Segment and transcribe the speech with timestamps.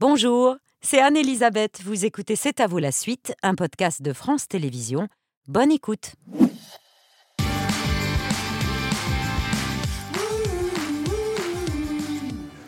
[0.00, 1.82] Bonjour, c'est Anne-Elisabeth.
[1.82, 5.08] Vous écoutez C'est à vous la suite, un podcast de France Télévisions.
[5.48, 6.12] Bonne écoute.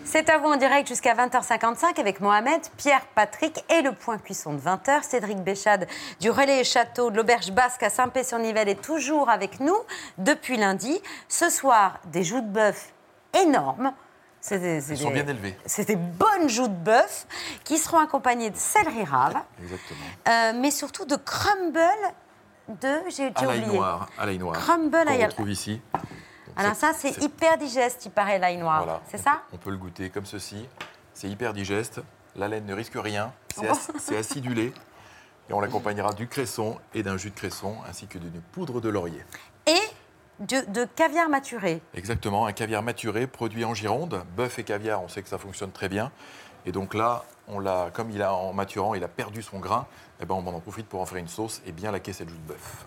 [0.03, 4.55] C'est à vous en direct jusqu'à 20h55 avec Mohamed, Pierre, Patrick et le point cuisson
[4.55, 5.05] de 20h.
[5.05, 5.87] Cédric Béchade
[6.21, 9.77] du Relais Château de l'Auberge Basque à Saint-Pé-sur-Nivelle est toujours avec nous
[10.19, 11.01] depuis lundi.
[11.29, 12.93] Ce soir, des joues de bœuf
[13.41, 13.93] énormes.
[14.41, 15.57] C'est des- c'est Ils sont des- bien élevés.
[15.67, 17.27] C'est des bonnes joues de bœuf
[17.65, 20.01] qui seront accompagnées de céleri rave, Exactement.
[20.29, 21.81] euh, mais surtout de crumble
[22.69, 23.01] de.
[23.11, 23.77] J'ai À l'ail oublié.
[23.79, 24.09] noir.
[24.19, 24.55] À l'ail noir.
[24.57, 25.81] Crumble qu'on ail- retrouve ici.
[25.93, 26.03] Donc
[26.57, 28.85] Alors ça, c'est hyper digeste, il paraît, l'ail noir.
[28.85, 29.03] voilà.
[29.11, 30.67] C'est On ça peut- On peut le goûter comme ceci.
[31.13, 32.01] C'est hyper digeste.
[32.37, 33.33] La laine ne risque rien.
[33.59, 33.63] Oh.
[33.99, 34.73] c'est acidulé.
[35.49, 38.89] Et on l'accompagnera du cresson et d'un jus de cresson, ainsi que d'une poudre de
[38.89, 39.23] laurier.
[39.67, 39.81] Et
[40.41, 41.81] de, de caviar maturé.
[41.95, 44.25] Exactement, un caviar maturé produit en Gironde.
[44.37, 46.11] Bœuf et caviar, on sait que ça fonctionne très bien.
[46.67, 49.87] Et donc là, on l'a, comme il a en maturant, il a perdu son grain.
[50.21, 52.37] Eh ben, on en profite pour en faire une sauce et bien laquer cette joue
[52.37, 52.87] de bœuf.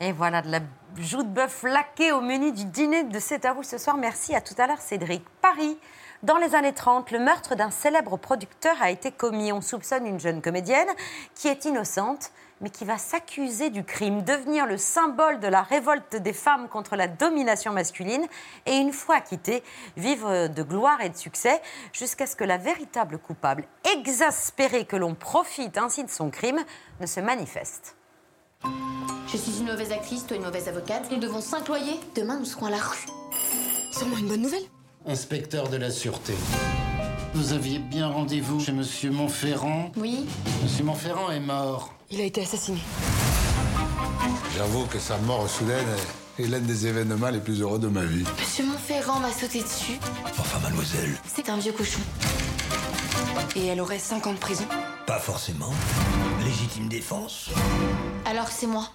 [0.00, 0.60] Et voilà, de la
[0.98, 3.96] joue de bœuf laquée au menu du dîner de C'est à vous ce soir.
[3.96, 5.24] Merci, à tout à l'heure, Cédric.
[5.40, 5.78] Paris.
[6.22, 9.52] Dans les années 30, le meurtre d'un célèbre producteur a été commis.
[9.52, 10.88] On soupçonne une jeune comédienne
[11.34, 16.16] qui est innocente, mais qui va s'accuser du crime, devenir le symbole de la révolte
[16.16, 18.26] des femmes contre la domination masculine,
[18.66, 19.62] et une fois acquittée,
[19.96, 21.60] vivre de gloire et de succès,
[21.92, 23.64] jusqu'à ce que la véritable coupable,
[23.96, 26.64] exaspérée que l'on profite ainsi de son crime,
[27.00, 27.96] ne se manifeste.
[29.28, 31.10] Je suis une mauvaise actrice, toi une mauvaise avocate.
[31.10, 31.98] Nous devons s'imployer.
[32.14, 33.06] Demain, nous serons à la rue.
[33.92, 34.62] Sûrement une bonne nouvelle.
[35.04, 36.34] Inspecteur de la Sûreté.
[37.36, 39.92] Vous aviez bien rendez-vous chez Monsieur Montferrand.
[39.98, 40.24] Oui
[40.62, 41.92] Monsieur Montferrand est mort.
[42.10, 42.78] Il a été assassiné.
[44.56, 45.84] J'avoue que sa mort soudaine
[46.38, 48.24] est l'un des événements les plus heureux de ma vie.
[48.40, 49.98] Monsieur Montferrand m'a sauté dessus.
[50.38, 52.00] Enfin, mademoiselle, C'est un vieux cochon.
[53.54, 54.64] Et elle aurait 5 ans de prison.
[55.06, 55.74] pas forcément.
[56.42, 57.50] Légitime défense.
[58.24, 58.88] Alors c'est moi.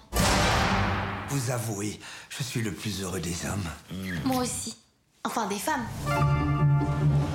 [1.28, 4.10] Vous avouez, je suis le plus heureux des hommes.
[4.24, 4.74] Moi aussi.
[5.24, 5.86] Enfin, des femmes.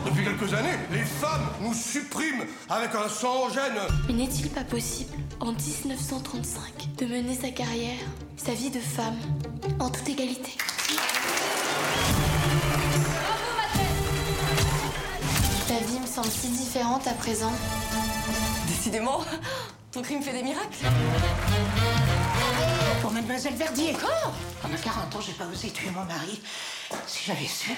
[0.09, 3.77] Depuis quelques années, les femmes nous suppriment avec un sang gêne.
[4.07, 7.99] Mais n'est-il pas possible, en 1935, de mener sa carrière,
[8.37, 9.17] sa vie de femme,
[9.79, 10.51] en toute égalité?
[15.69, 17.51] La vie me semble si différente à présent.
[18.69, 19.25] Décidément,
[19.91, 20.85] ton crime fait des miracles.
[23.01, 23.91] Pour Mademoiselle Verdier.
[23.91, 24.31] Quoi
[24.61, 26.41] Pendant 40 ans, j'ai pas osé tuer mon mari.
[27.07, 27.71] Si j'avais su.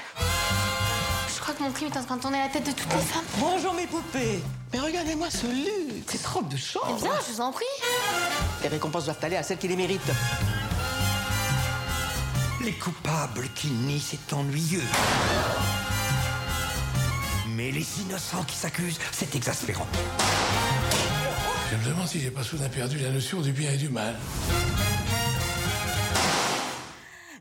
[1.39, 2.99] Je crois que mon crime est en train de tourner la tête de toutes les
[2.99, 3.23] femmes.
[3.37, 4.41] Bonjour mes poupées.
[4.73, 6.99] Mais regardez-moi ce luxe, cette robe de Eh chambre.
[7.01, 7.63] bien, je vous en prie.
[8.61, 10.01] Les récompenses doivent aller à celles qui les méritent.
[12.61, 14.83] Les coupables qui nient, c'est ennuyeux.
[17.55, 19.87] Mais les innocents qui s'accusent, c'est exaspérant.
[21.71, 24.15] Je me demande si j'ai pas soudain perdu la notion du bien et du mal.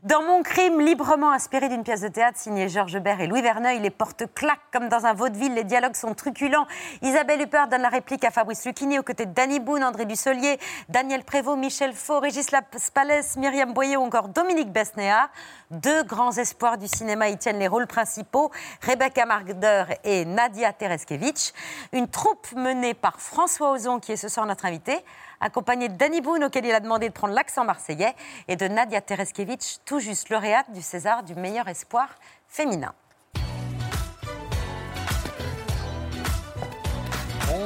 [0.03, 3.79] Dans Mon crime, librement inspiré d'une pièce de théâtre signée Georges Bert et Louis Verneuil,
[3.79, 6.67] les portes claquent comme dans un vaudeville, les dialogues sont truculents.
[7.01, 10.57] Isabelle Huppert donne la réplique à Fabrice Lucchini aux côtés de Danny Boone, André Dussolier,
[10.87, 15.29] Daniel Prévost, Michel Faux, Régis Spalès, Myriam Boyer ou encore Dominique Besnéard.
[15.69, 21.53] Deux grands espoirs du cinéma y tiennent les rôles principaux, Rebecca Marder et Nadia Tereskevich.
[21.91, 25.03] Une troupe menée par François Ozon, qui est ce soir notre invité,
[25.39, 28.13] accompagné de Danny Boone, auquel il a demandé de prendre l'accent marseillais,
[28.47, 32.09] et de Nadia Tereskevich, tout juste lauréate du César du meilleur espoir
[32.47, 32.93] féminin.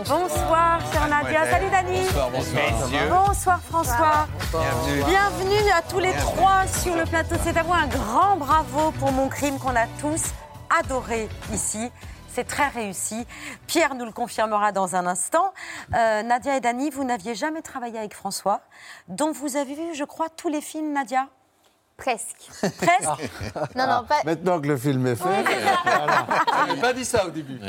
[0.07, 1.45] Bonsoir, chère Nadia.
[1.49, 2.01] Salut Dani.
[3.09, 4.27] Bonsoir François.
[5.07, 5.69] Bienvenue.
[5.71, 7.35] à tous les trois sur le plateau.
[7.43, 10.31] C'est à vous un grand bravo pour mon crime qu'on a tous
[10.79, 11.91] adoré ici.
[12.33, 13.27] C'est très réussi.
[13.67, 15.53] Pierre nous le confirmera dans un instant.
[15.93, 18.61] Euh, Nadia et Dani, vous n'aviez jamais travaillé avec François,
[19.07, 21.27] dont vous avez vu, je crois, tous les films, Nadia?
[21.95, 22.49] Presque.
[22.59, 23.31] Presque?
[23.75, 24.23] Non, non, pas.
[24.25, 25.45] Maintenant que le film est fait,
[26.73, 27.59] Il pas dit ça au début.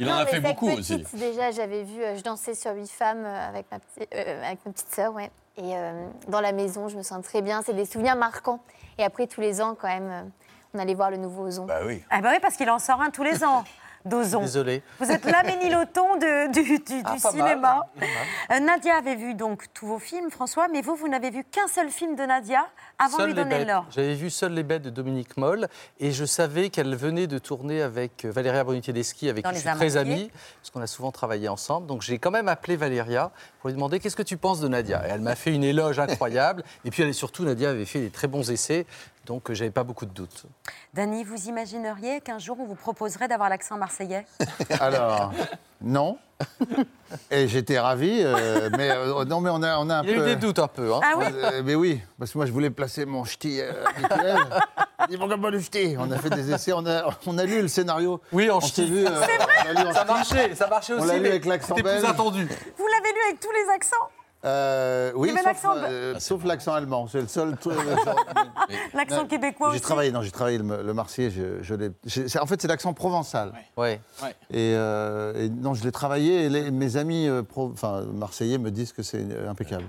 [0.00, 1.16] Il en Non, a fait beaucoup petite, aussi.
[1.16, 4.64] Déjà, j'avais vu, euh, je dansais sur huit femmes euh, avec ma, petite- euh, avec
[4.64, 5.30] ma petite sœur, ouais.
[5.58, 7.60] Et euh, dans la maison, je me sens très bien.
[7.64, 8.60] C'est des souvenirs marquants.
[8.96, 10.30] Et après, tous les ans, quand même,
[10.72, 11.66] on allait voir le nouveau Ozon.
[11.66, 12.02] Bah oui.
[12.10, 13.62] Ah bah oui, parce qu'il en sort un tous les ans.
[14.04, 14.40] D'Ozon.
[14.98, 17.56] Vous êtes l'améniloton de- du, Ah, cinéma.
[17.56, 18.08] mal.
[18.52, 21.66] Euh, Nadia avait vu donc tous vos films, François, mais vous, vous n'avez vu qu'un
[21.68, 22.66] seul film de Nadia
[23.00, 23.86] avant de lui donner l'or.
[23.90, 25.68] J'avais vu Seules les bêtes de Dominique Moll
[25.98, 29.60] et je savais qu'elle venait de tourner avec euh, Valéria Brunetier-Deschi, avec Dans qui je
[29.60, 30.30] suis très amie,
[30.60, 31.86] parce qu'on a souvent travaillé ensemble.
[31.86, 33.30] Donc j'ai quand même appelé Valéria
[33.60, 35.06] pour lui demander qu'est-ce que tu penses de Nadia?
[35.08, 36.62] Et elle m'a fait une éloge incroyable.
[36.84, 38.86] et puis elle, surtout, Nadia avait fait des très bons essais,
[39.24, 40.44] donc euh, j'avais pas beaucoup de doutes.
[40.92, 44.26] Dany, vous imagineriez qu'un jour on vous proposerait d'avoir l'accent marseillais?
[44.80, 45.32] Alors,
[45.82, 46.18] Non.
[47.30, 50.12] Et j'étais ravi, euh, mais euh, non, mais on a, on a un Il y
[50.14, 50.22] a peu.
[50.22, 50.94] eu des doutes un peu.
[50.94, 51.00] Hein.
[51.02, 54.36] Ah oui Euh, mais oui, parce que moi je voulais placer mon ch'ti euh, habituel.
[55.10, 55.96] Ils vont pas le ch'ti?
[55.98, 58.20] On a fait des essais, on a, on a lu le scénario.
[58.32, 58.86] Oui, en on s'est ch'ti.
[58.90, 59.06] vu.
[59.06, 60.12] euh, on l'a lu en Ça ch'ti.
[60.12, 61.02] marchait, ça marchait aussi.
[61.02, 62.46] On l'a lu mais avec l'accent C'était plus attendu.
[62.78, 63.96] Vous l'avez lu avec tous les accents?
[64.44, 65.28] Euh, oui,
[65.62, 67.06] sauf, euh, sauf l'accent allemand.
[67.08, 67.76] C'est le seul truc.
[68.94, 71.30] L'accent québécois J'ai aussi travaillé, non, j'ai travaillé le, le Marseillais.
[71.30, 73.52] Je, je l'ai- j'ai- c'est- en fait, c'est l'accent provençal.
[73.76, 74.00] Ouais.
[74.50, 76.44] Et, euh, et non, je l'ai travaillé.
[76.44, 79.84] Et les- mes amis euh, pro- enfin, marseillais me disent que c'est euh, impeccable.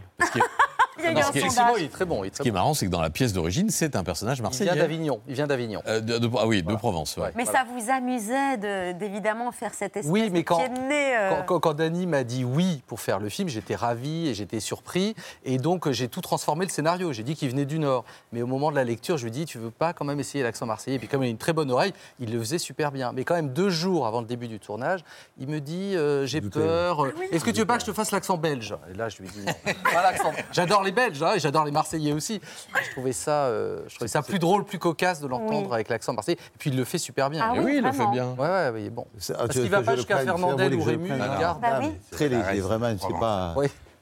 [0.98, 1.82] Il y a eu Non, un ce qui est- Effectivement, sondage.
[1.82, 2.24] il est très bon.
[2.24, 2.58] il est Ce qui est bon.
[2.58, 4.72] marrant, c'est que dans la pièce d'origine, c'est un personnage Il marseillais.
[4.74, 5.22] vient d'Avignon.
[5.28, 5.82] Il vient d'Avignon.
[5.88, 7.32] Euh, de- de- ah oui, de Provence, ouais.
[7.36, 10.78] Mais ça vous amusait de- d'évidemment faire cette espèce Oui, mais de quand- pied de
[10.80, 14.28] nez, euh, Quand, quand, quand Dany m'a dit oui pour faire le film, j'étais ravi
[14.28, 15.16] et j'étais surpris.
[15.46, 17.14] Et donc, j'ai tout transformé le scénario.
[17.14, 18.04] J'ai dit qu'il venait du Nord.
[18.34, 20.20] Mais au moment de la lecture, je lui ai dit, tu veux pas quand même
[20.20, 20.98] essayer l'accent marseillais?
[20.98, 23.12] Et puis, comme il a une très bonne oreille, il le faisait super bien.
[23.14, 25.02] Mais quand même, deux jours avant le début du tournage,
[25.40, 27.06] il me dit, euh, j'ai peur.
[27.06, 28.76] euh, Est-ce que tu veux pas que je te fasse l'accent belge?
[28.94, 29.54] Et là, je lui ai dit, non.
[29.94, 30.32] Pas l'accent.
[30.82, 32.42] J'adore les Belges hein, et j'adore les Marseillais aussi.
[32.86, 35.74] Je trouvais ça, euh, je trouvais ça plus drôle, plus cocasse de l'entendre Oui.
[35.74, 36.38] avec l'accent marseillais.
[36.38, 37.42] Et puis, il le fait super bien.
[37.44, 38.30] Ah oui, oui, il le fait bien.
[38.38, 39.06] Ouais, ouais, oui, bon.
[39.30, 41.62] Ah, Parce qu'il va que pas je jusqu'à Fernandel ou je Rému, il Ah, garde.
[41.62, 43.20] Bah ah, Très léger, vraiment, c'est Provence.
[43.20, 43.56] pas.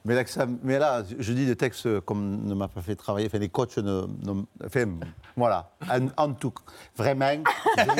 [0.06, 0.24] Mais là,
[0.63, 3.28] mais là, je dis des textes comme ne m'a pas fait travailler.
[3.28, 4.86] Enfin, les coachs ne, ne- enfin,
[5.36, 5.72] voilà.
[5.92, 6.54] En, en tout,
[6.96, 7.31] vraiment.
[7.78, 7.96] je dire,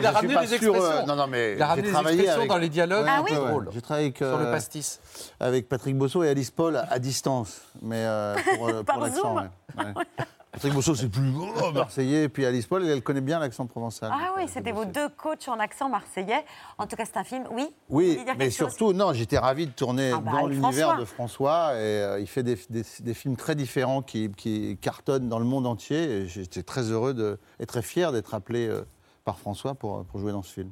[0.00, 1.06] Il a ramené des sûr, euh, expressions.
[1.06, 3.04] non, non, mais Il a ramené des travaillé expressions avec- dans les dialogues.
[3.04, 3.64] Ouais, Ah un peu, oui ouais.
[3.72, 5.00] J'ai travaillé avec, Sur le euh, pastis.
[5.40, 9.36] avec Patrick Bosso et Alice Paul à distance, mais euh, pour, euh, pour l'accent.
[9.36, 9.84] Ouais.
[10.50, 11.30] Patrick Bosso, c'est plus
[11.62, 14.10] oh, marseillais, et puis Alice Paul, elle connaît bien l'accent provençal.
[14.12, 16.44] Ah oui, c'était vos deux coachs en accent marseillais.
[16.78, 20.12] En tout cas, c'est un film, oui Oui, mais surtout, non, j'étais ravi de tourner
[20.14, 21.74] Ah bah, dans l'univers de François.
[21.74, 25.44] Et euh, il fait des, des- des films très différents qui, qui cartonnent dans le
[25.44, 26.02] monde entier.
[26.02, 28.86] Et j'étais très heureux de, et très fier d'être appelé euh,
[29.24, 30.70] par François pour, pour jouer dans ce film.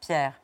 [0.00, 0.34] Pierre.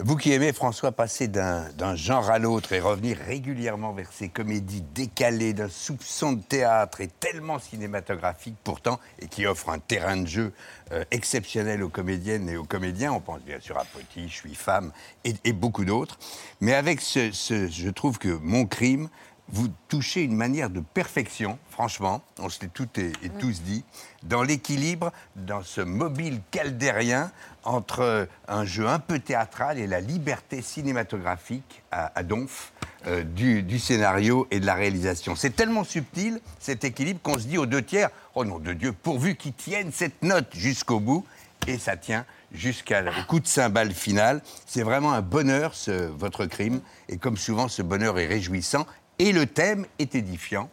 [0.00, 4.82] Vous qui aimez François passer d'un genre à l'autre et revenir régulièrement vers ses comédies
[4.92, 10.26] décalées, d'un soupçon de théâtre et tellement cinématographique pourtant, et qui offre un terrain de
[10.26, 10.52] jeu
[10.90, 14.56] euh, exceptionnel aux comédiennes et aux comédiens, on pense bien sûr à Petit, Je suis
[14.56, 14.90] femme
[15.22, 16.18] et, beaucoup d'autres,
[16.60, 19.08] mais avec ce- je trouve que Mon crime,
[19.48, 23.84] vous touchez une manière de perfection, franchement, on se l'est toutes et, et tous dit,
[24.22, 27.30] dans l'équilibre, dans ce mobile caldérien
[27.62, 32.72] entre un jeu un peu théâtral et la liberté cinématographique à, à Donf
[33.06, 35.36] euh, du, du scénario et de la réalisation.
[35.36, 38.92] C'est tellement subtil, cet équilibre, qu'on se dit aux deux tiers, oh non de Dieu,
[38.92, 41.24] pourvu qu'ils tiennent cette note jusqu'au bout,
[41.66, 42.94] et ça tient jusqu'au
[43.28, 44.42] coup de cymbale final.
[44.66, 48.86] C'est vraiment un bonheur, ce, votre crime, et comme souvent, ce bonheur est réjouissant,
[49.18, 50.68] et le thème est édifiant.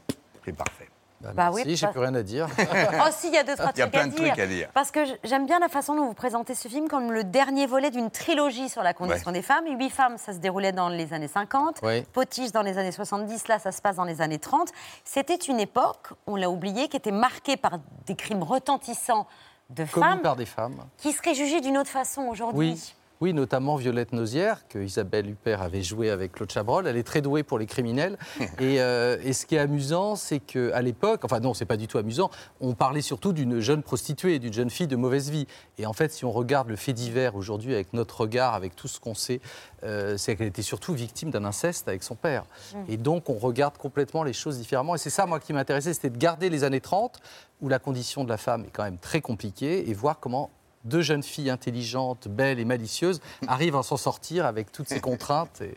[0.46, 0.88] C'est parfait.
[1.22, 2.48] Bah, Bah merci, oui, j'ai plus rien à dire.
[2.58, 4.28] Oh, si, il y a deux, trois Il y a trucs, plein à, de dire.
[4.34, 4.70] trucs à dire.
[4.74, 7.92] Parce que j'aime bien la façon dont vous présentez ce film comme le dernier volet
[7.92, 9.34] d'une trilogie sur la condition Ouais.
[9.34, 9.66] des femmes.
[9.78, 11.82] Huit femmes, ça se déroulait dans les années 50.
[11.84, 12.08] Ouais.
[12.12, 14.70] Potiche dans les années 70, là, ça se passe dans les années 30.
[15.06, 17.74] C'était une époque, on l'a oublié, qui était marquée par
[18.08, 19.28] des crimes retentissants
[19.70, 20.78] de Commis femmes par des femmes.
[20.98, 22.72] qui seraient jugées d'une autre façon aujourd'hui.
[22.72, 22.96] Oui.
[23.22, 26.88] Oui, notamment Violette Nozière, que Isabelle Huppert avait joué avec Claude Chabrol.
[26.88, 28.18] Elle est très douée pour les criminels.
[28.60, 31.88] et, euh, et ce qui est amusant, c'est qu'à l'époque, enfin non, c'est pas du
[31.88, 32.32] tout amusant,
[32.62, 35.46] on parlait surtout d'une jeune prostituée, d'une jeune fille de mauvaise vie.
[35.78, 38.88] Et en fait, si on regarde le fait divers aujourd'hui avec notre regard, avec tout
[38.88, 39.40] ce qu'on sait,
[39.84, 42.46] euh, c'est qu'elle était surtout victime d'un inceste avec son père.
[42.88, 44.96] Et donc, on regarde complètement les choses différemment.
[44.96, 47.20] Et c'est ça, moi, qui m'intéressait, c'était de garder les années 30,
[47.62, 50.50] où la condition de la femme est quand même très compliquée, et voir comment
[50.84, 55.62] deux jeunes filles intelligentes, belles et malicieuses arrivent à s'en sortir avec toutes ces contraintes.
[55.62, 55.76] Et...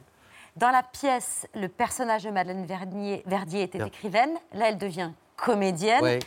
[0.56, 4.34] Dans la pièce, le personnage de Madeleine Verdier, Verdier était écrivaine.
[4.52, 6.02] Là, elle devient comédienne.
[6.02, 6.20] Ouais.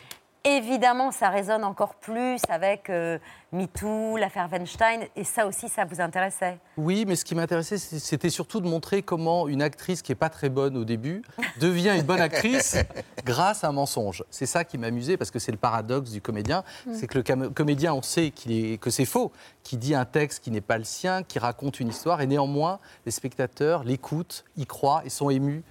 [0.44, 3.18] Évidemment, ça résonne encore plus avec euh,
[3.52, 6.58] MeToo, l'affaire Weinstein, et ça aussi, ça vous intéressait.
[6.78, 10.30] Oui, mais ce qui m'intéressait, c'était surtout de montrer comment une actrice qui est pas
[10.30, 11.22] très bonne au début
[11.60, 12.78] devient une bonne actrice
[13.26, 14.24] grâce à un mensonge.
[14.30, 16.64] C'est ça qui m'amusait parce que c'est le paradoxe du comédien,
[16.94, 19.32] c'est que le comédien, on sait est- que c'est faux,
[19.64, 22.80] qui dit un texte qui n'est pas le sien, qui raconte une histoire, et néanmoins,
[23.06, 25.64] les spectateurs l'écoutent, y croient et sont émus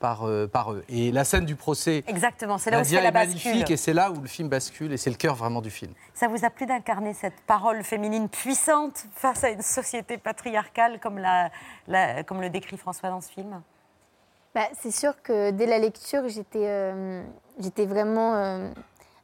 [0.00, 0.84] par, euh, par eux.
[0.88, 2.04] Et la scène du procès.
[2.06, 3.72] Exactement, c'est là où la est magnifique bascule.
[3.72, 5.92] et c'est là où le film bascule et c'est le cœur vraiment du film.
[6.12, 11.18] Ça vous a plu d'incarner cette parole féminine puissante face à une société patriarcale comme,
[11.18, 11.50] la-
[11.88, 13.62] la- comme le décrit François dans ce film?
[14.54, 17.22] Bah, c'est sûr que dès la lecture, j'étais euh,
[17.58, 18.70] j'étais vraiment euh,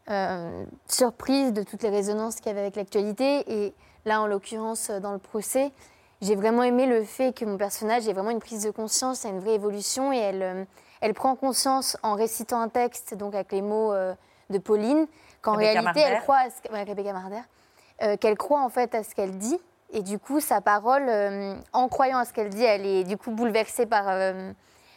[0.09, 3.45] euh, surprise de toutes les résonances qu'il y avait avec l'actualité.
[3.47, 3.75] Et
[4.07, 5.71] là, en l'occurrence, dans le procès,
[6.21, 9.29] j'ai vraiment aimé le fait que mon personnage ait vraiment une prise de conscience, a
[9.29, 10.13] une vraie évolution.
[10.13, 10.65] Et elle, euh,
[11.01, 14.15] elle prend conscience en récitant un texte, donc avec les mots euh,
[14.51, 15.07] de Pauline,
[15.43, 17.41] qu'en réalité, elle croit à ce ouais, Rebecca Marder,
[18.03, 19.59] euh, qu'elle croit en fait à ce qu'elle dit
[19.93, 23.17] Et du coup, sa parole, euh, en croyant à ce qu'elle dit, elle est du
[23.17, 24.53] coup bouleversée par, euh,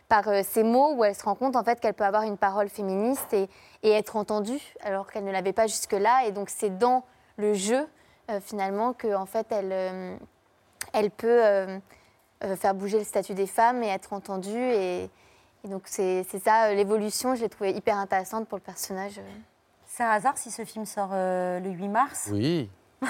[0.09, 2.69] par ces mots où elle se rend compte en fait qu'elle peut avoir une parole
[2.69, 3.49] féministe et,
[3.83, 6.25] et être entendue alors qu'elle ne l'avait pas jusque-là.
[6.27, 7.03] Et donc c'est dans
[7.37, 7.87] le jeu
[8.41, 10.17] finalement que en fait elle,
[10.93, 11.79] elle peut euh,
[12.43, 14.57] euh, faire bouger le statut des femmes et être entendue.
[14.57, 15.03] Et,
[15.63, 17.35] et donc c'est c'est ça euh, l'évolution.
[17.35, 19.21] Je l'ai trouvée hyper intéressante pour le personnage.
[19.85, 22.69] C'est un hasard si ce film sort euh, le 8 mars Oui.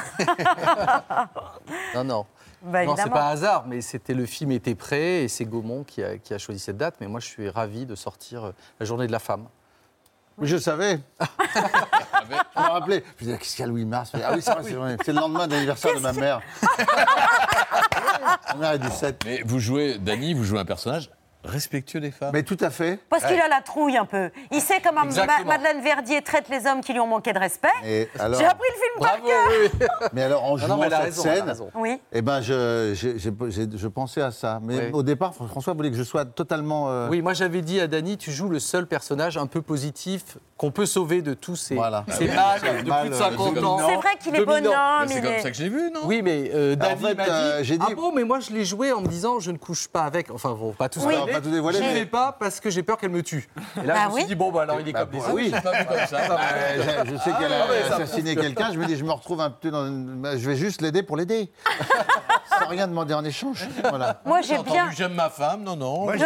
[1.96, 2.26] non, non.
[2.62, 5.84] Bah, non, c'est pas un hasard, mais c'était le film était prêt et c'est Gaumont
[5.84, 6.96] qui a, qui a choisi cette date.
[7.00, 9.48] Mais moi, je suis ravi de sortir la Journée de la femme.
[10.38, 11.00] Oui, je savais.
[12.56, 13.04] Je me rappelais.
[13.20, 14.12] Je me disais, qu'est-ce qu'il y a le 8 mars?
[14.14, 14.98] Ah oui, c'est vrai, c'est vrai.
[15.04, 16.42] C'est le lendemain de l'anniversaire de ma mère.
[18.50, 19.24] ma mère est du 7.
[19.26, 21.10] Mais vous jouez, Dany, vous jouez un personnage
[21.44, 22.32] respectueux des femmes.
[22.34, 23.00] Mais tout à fait.
[23.10, 24.30] Parce qu'il a la trouille un peu.
[24.52, 25.44] Il sait comment Ma-.
[25.46, 27.68] Madeleine Verdier traite les hommes qui lui ont manqué de respect.
[27.86, 30.10] Et alors- J'ai appris le film par cœur.
[30.14, 31.70] Mais alors, en Non, non, jouant mais elle a cette raison, elle a scène, raison.
[31.76, 32.02] Oui.
[32.12, 34.60] eh ben, je, j'ai- j'ai- j'ai- je pensais à ça.
[34.64, 34.90] Mais Oui.
[34.94, 36.90] au départ, François voulait que je sois totalement.
[36.90, 40.38] euh, Oui, moi j'avais dit à Dany, tu joues le seul personnage un peu positif
[40.58, 42.06] qu'on peut sauver de tous ces, Voilà.
[42.10, 43.74] ces Ah mâles c'est de mal, plus de euh, 50 dominant.
[43.76, 43.88] ans.
[43.90, 44.70] C'est vrai qu'il est Dominant.
[44.70, 44.80] bonhomme.
[45.02, 46.94] Mais c'est il comme est- ça que je l'ai vu, non Oui, mais euh, Alors,
[46.94, 49.02] en fait, m'a dit, euh, j'ai dit- Ah bon, mais moi je l'ai joué en
[49.02, 50.32] me disant je ne couche pas avec.
[50.32, 51.14] Enfin, bon, pas tout Oui.
[51.16, 51.26] ça.
[51.34, 53.48] Va pas dévoiler, Je ne mais- l'ai pas parce que j'ai peur qu'elle me tue.
[53.82, 54.26] Et là, Bah je me suis oui.
[54.28, 55.50] dit, bon, bah alors il est Bah, comme les bah, oui.
[55.50, 56.18] Je l'ai pas vu comme ça.
[56.20, 58.72] Euh, je, je sais qu'elle Ah, mais a assassiné quelqu'un.
[58.74, 59.86] Je me dis, je me retrouve un peu dans.
[59.88, 61.52] une- bah, Je vais juste l'aider pour l'aider.
[62.60, 63.68] Sans rien demander en échange.
[63.90, 64.22] Voilà.
[64.26, 64.90] Moi, j'ai bien.
[64.96, 66.04] j'aime ma femme, non, non.
[66.04, 66.26] Moi, Je, je,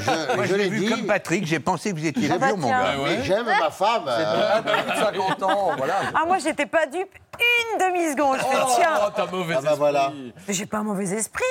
[0.00, 0.86] je- moi, je je l'ai vu dit.
[0.88, 2.96] comme Patrick, j'ai pensé que vous étiez Ah bah vieux, mon gars.
[2.98, 3.18] ouais.
[3.18, 4.04] Mais j'aime ma femme.
[4.08, 5.94] euh, de 50 ans, voilà.
[6.14, 8.38] Ah, moi, j'étais pas dupe une demi-seconde.
[8.38, 10.12] Je fais, Oh, tiens, t'as mauvais Ah bah voilà.
[10.36, 10.54] esprit.
[10.54, 11.42] j'ai pas un mauvais esprit.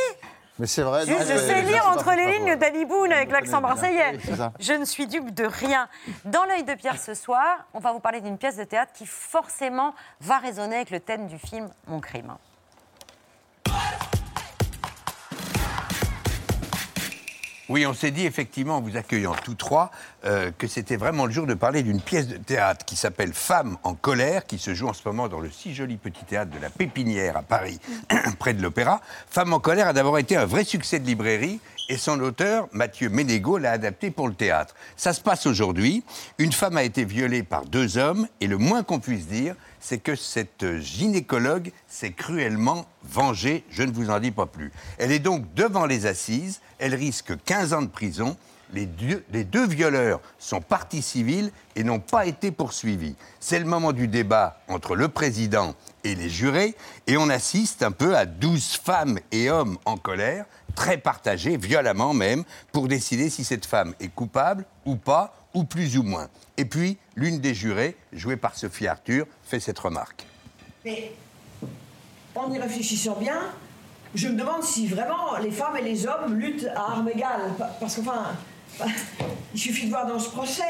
[0.59, 1.05] Mais c'est vrai.
[1.05, 4.19] Non, je sais lire entre les lignes Danny Boone avec l'accent marseillais.
[4.59, 5.87] Je ne suis dupe de rien.
[6.25, 9.05] Dans l'œil de Pierre ce soir, on va vous parler d'une pièce de théâtre qui
[9.05, 12.35] forcément va résonner avec le thème du film Mon crime.
[17.71, 19.91] Oui, on s'est dit effectivement, en vous accueillant tous trois,
[20.25, 23.77] euh, que c'était vraiment le jour de parler d'une pièce de théâtre qui s'appelle Femmes
[23.83, 26.61] en colère, qui se joue en ce moment dans le si joli petit théâtre de
[26.61, 27.79] la Pépinière à Paris,
[28.39, 28.99] près de l'Opéra.
[29.29, 33.07] Femmes en colère a d'abord été un vrai succès de librairie et son auteur, Mathieu
[33.07, 34.75] Ménégo, l'a adapté pour le théâtre.
[34.97, 36.03] Ça se passe aujourd'hui.
[36.39, 39.97] Une femme a été violée par deux hommes et le moins qu'on puisse dire, c'est
[39.97, 43.65] que cette gynécologue s'est cruellement vengée.
[43.69, 44.71] Je ne vous en dis pas plus.
[44.97, 46.61] Elle est donc devant les assises.
[46.79, 48.37] Elle risque 15 ans de prison.
[48.73, 53.15] Les deux, les deux violeurs sont partis civils et n'ont pas été poursuivis.
[53.41, 57.91] C'est le moment du débat entre le président et les jurés, et on assiste un
[57.91, 63.43] peu à 12 femmes et hommes en colère, très partagés, violemment même, pour décider si
[63.43, 66.27] cette femme est coupable ou pas, ou plus ou moins.
[66.57, 70.25] Et puis, l'une des jurées, jouée par Sophie Arthur, fait cette remarque.
[70.85, 71.11] Mais
[72.35, 73.39] en y réfléchissant bien,
[74.15, 77.53] je me demande si vraiment les femmes et les hommes luttent à armes égales.
[77.57, 78.25] Pa- Parce qu'enfin,
[78.79, 78.85] bah,
[79.53, 80.63] il suffit de voir dans ce procès.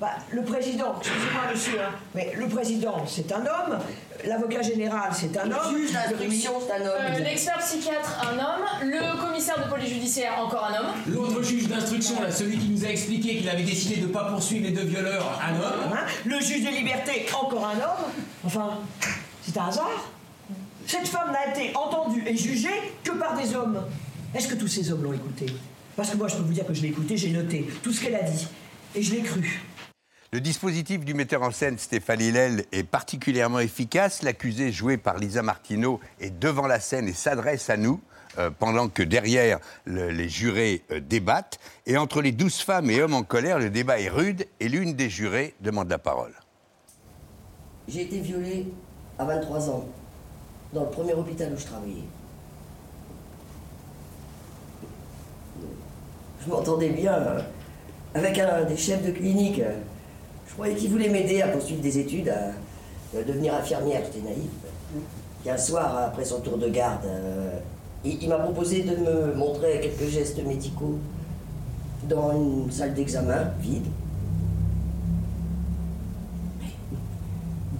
[0.00, 3.78] bah, le président, excusez-moi monsieur, hein, mais le président c'est un homme,
[4.24, 5.76] l'avocat général c'est un Le homme.
[5.76, 7.14] juge d'instruction, c'est un homme.
[7.14, 8.66] Euh, L'expert psychiatre, un homme.
[8.90, 10.92] Le commissaire de police judiciaire, encore un homme.
[11.06, 14.24] L'autre juge d'instruction, là, celui qui nous a expliqué qu'il avait décidé de ne pas
[14.24, 15.92] poursuivre les deux violeurs, un homme.
[15.92, 18.10] Hein, le juge des libertés, encore un homme.
[18.44, 18.78] Enfin,
[19.44, 19.90] c'est un hasard.
[20.86, 23.80] Cette femme n'a été entendue et jugée que par des hommes.
[24.34, 25.46] Est-ce que tous ces hommes l'ont écoutée?
[25.96, 28.02] Parce que moi, je peux vous dire que je l'ai écoutée, j'ai noté tout ce
[28.02, 28.48] qu'elle a dit.
[28.94, 29.60] Et je l'ai cru.
[30.32, 34.22] Le dispositif du metteur en scène Stéphane Hillel est particulièrement efficace.
[34.22, 38.00] L'accusé, joué par Lisa Martineau, est devant la scène et s'adresse à nous,
[38.38, 41.58] euh, pendant que derrière, le- les jurés euh, débattent.
[41.84, 44.94] Et entre les douze femmes et hommes en colère, le débat est rude et l'une
[44.94, 46.32] des jurés demande la parole.
[47.88, 48.66] J'ai été violée
[49.18, 49.86] à 23 ans,
[50.72, 52.04] dans le premier hôpital où je travaillais.
[56.44, 57.40] Je m'entendais bien euh,
[58.14, 59.60] avec un des chefs de clinique.
[60.46, 62.52] Je croyais qu'il voulait m'aider à poursuivre des études, à
[63.16, 64.02] euh, devenir infirmière.
[64.04, 64.50] J'étais naïf.
[65.40, 67.58] Puis un soir, après son tour de garde, euh,
[68.04, 70.98] il, m'a proposé de me montrer quelques gestes médicaux
[72.08, 73.86] dans une salle d'examen vide.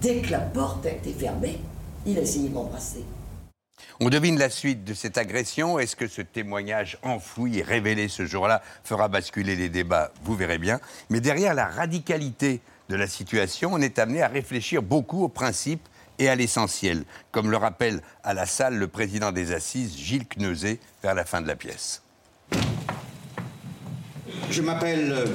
[0.01, 1.59] Dès que la porte a été fermée,
[2.05, 3.03] il a essayé de m'embrasser.
[3.99, 5.77] On devine la suite de cette agression.
[5.79, 10.11] Est-ce que ce témoignage enfoui et révélé ce jour-là fera basculer les débats?
[10.23, 10.79] Vous verrez bien.
[11.09, 15.87] Mais derrière la radicalité de la situation, on est amené à réfléchir beaucoup aux principes
[16.19, 20.79] et à l'essentiel, comme le rappelle à la salle le président des assises, Gilles Kneuzet,
[21.01, 22.01] vers la fin de la pièce.
[24.49, 25.25] Je m'appelle euh,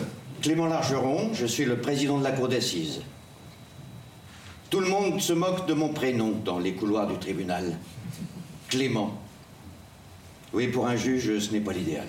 [0.43, 3.00] Clément Largeron, je suis le président de la cour d'assises.
[4.71, 7.77] Tout le monde se moque de mon prénom dans les couloirs du tribunal.
[8.69, 9.19] Clément.
[10.53, 12.09] Oui, pour un juge, ce n'est pas l'idéal.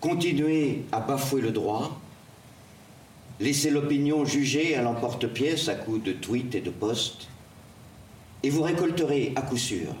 [0.00, 2.00] Continuez à bafouer le droit,
[3.40, 7.28] laissez l'opinion juger à l'emporte-pièce à coups de tweets et de posts,
[8.42, 9.94] et vous récolterez à coup sûr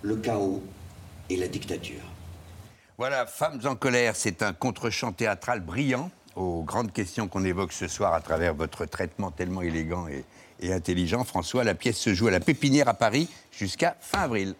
[0.00, 0.62] le chaos
[1.28, 2.00] et la dictature.
[2.98, 7.88] Voilà, Femmes en colère, c'est un contre-champ théâtral brillant aux grandes questions qu'on évoque ce
[7.88, 10.24] soir à travers votre traitement tellement élégant et,
[10.62, 11.24] et intelligent.
[11.24, 14.54] François, la pièce se joue à la Pépinière à Paris jusqu'à fin avril.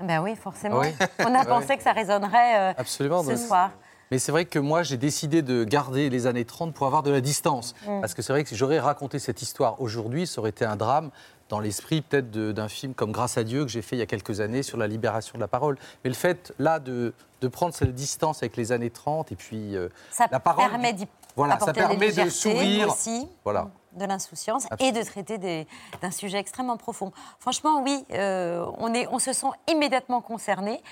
[0.00, 0.80] Ben oui, forcément.
[0.80, 0.88] Oui.
[1.20, 3.22] On a pensé que ça résonnerait euh, Absolument.
[3.22, 3.70] ce soir.
[4.10, 7.10] Mais c'est vrai que moi, j'ai décidé de garder les années 30 pour avoir de
[7.10, 7.74] la distance.
[7.86, 8.00] Mm.
[8.00, 10.76] Parce que c'est vrai que si j'aurais raconté cette histoire aujourd'hui, ça aurait été un
[10.76, 11.10] drame
[11.48, 14.06] dans l'esprit peut-être d'un film comme Grâce à Dieu que j'ai fait il y a
[14.06, 15.78] quelques années sur la libération de la parole.
[16.02, 19.76] Mais le fait, là, de, de prendre cette distance avec les années 30 et puis
[19.76, 20.68] euh, Ça la parole...
[20.68, 21.06] permet d'y
[21.36, 22.88] Voilà, ça permet de sourire.
[22.88, 23.68] aussi, Voilà.
[23.94, 25.66] De l'insouciance et de traiter
[26.02, 27.12] d'un sujet extrêmement profond.
[27.38, 30.82] Franchement, oui, euh, on, est, on se sent immédiatement concerné.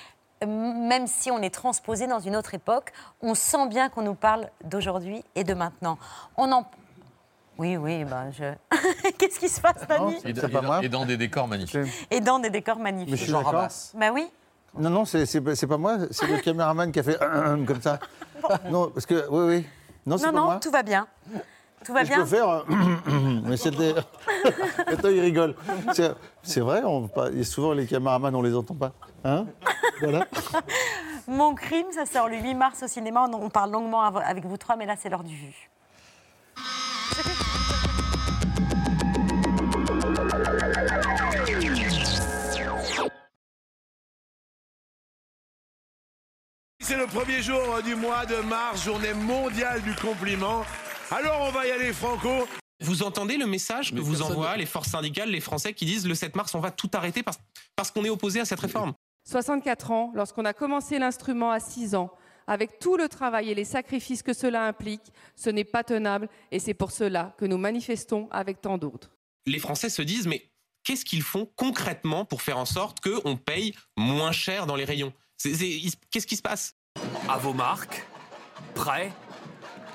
[0.45, 4.49] Même si on est transposé dans une autre époque, on sent bien qu'on nous parle
[4.65, 5.99] d'aujourd'hui et de maintenant.
[6.37, 6.65] On en...
[7.59, 8.45] Oui, oui, ben je...
[9.19, 12.09] Qu'est-ce qui se passe, Dani Et, dans- et dans des décors magnifiques.
[12.11, 13.11] Et dans des décors magnifiques.
[13.13, 13.69] Mais je suis d'accord.
[13.95, 14.27] Bah oui.
[14.77, 17.19] Non, non, c'est pas moi, c'est le caméraman qui a fait
[17.67, 18.01] comme ça.
[18.69, 19.67] Non, parce que, oui, oui.
[20.07, 20.57] Non, Non, pas non, moi.
[20.61, 21.07] tout va bien.
[21.85, 22.19] Tout va je bien.
[22.21, 22.65] peux faire.
[23.45, 23.95] mais c'était.
[24.87, 25.55] Attends, il rigole.
[26.43, 28.93] C'est- vrai, on, et souvent les caméramans, on les entend pas.
[29.25, 29.47] Hein?
[30.01, 30.27] Voilà.
[31.29, 33.27] Mon crime, ça sort le 8 mars au cinéma.
[33.33, 35.71] On parle longuement av- avec vous trois, mais là, c'est l'heure du vu.
[46.81, 50.63] C'est le premier jour du mois de mars, journée mondiale du compliment.
[51.11, 52.47] Alors on va y aller franco.
[52.81, 56.07] Vous entendez le message que vous envoient ne- les forces syndicales, les Français qui disent
[56.07, 57.39] le 7 mars, on va tout arrêter parce,
[57.77, 58.93] parce qu'on est opposé à cette réforme
[59.29, 62.11] 64 ans, lorsqu'on a commencé l'instrument à 6 ans,
[62.49, 66.59] avec tout le travail et les sacrifices que cela implique, ce n'est pas tenable et
[66.59, 69.11] c'est pour cela que nous manifestons avec tant d'autres.
[69.47, 70.51] Les Français se disent mais
[70.83, 75.13] qu'est-ce qu'ils font concrètement pour faire en sorte qu'on paye moins cher dans les rayons?
[75.41, 76.75] Qu'est-ce qui se passe?
[77.29, 78.05] À vos marques,
[78.75, 79.13] prêts,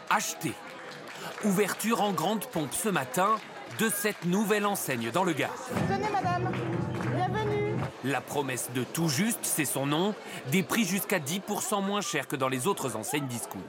[0.10, 0.54] achetez.
[1.44, 3.36] Ouverture en grande pompe ce matin
[3.80, 5.54] de cette nouvelle enseigne dans le Gard.
[5.88, 6.52] Tenez, madame.
[7.16, 7.76] Bienvenue.
[8.04, 10.16] La promesse de tout juste, c'est son nom,
[10.52, 13.60] des prix jusqu'à 10% moins chers que dans les autres enseignes discount.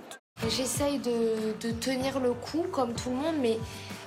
[0.49, 3.59] J'essaye de, de tenir le coup comme tout le monde, mais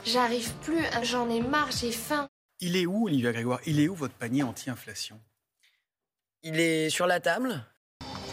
[0.05, 0.83] j'arrive plus.
[1.03, 2.27] J'en ai marre, j'ai faim.
[2.61, 3.59] Il est où, Olivia Grégoire?
[3.67, 5.19] Il est où votre panier anti-inflation?
[6.41, 7.63] Il est sur la table.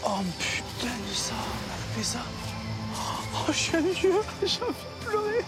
[0.03, 1.35] Oh putain, ça
[1.95, 2.19] fait ça
[2.95, 4.13] Oh, je suis un vieux,
[4.43, 5.45] j'ai envie pleurer.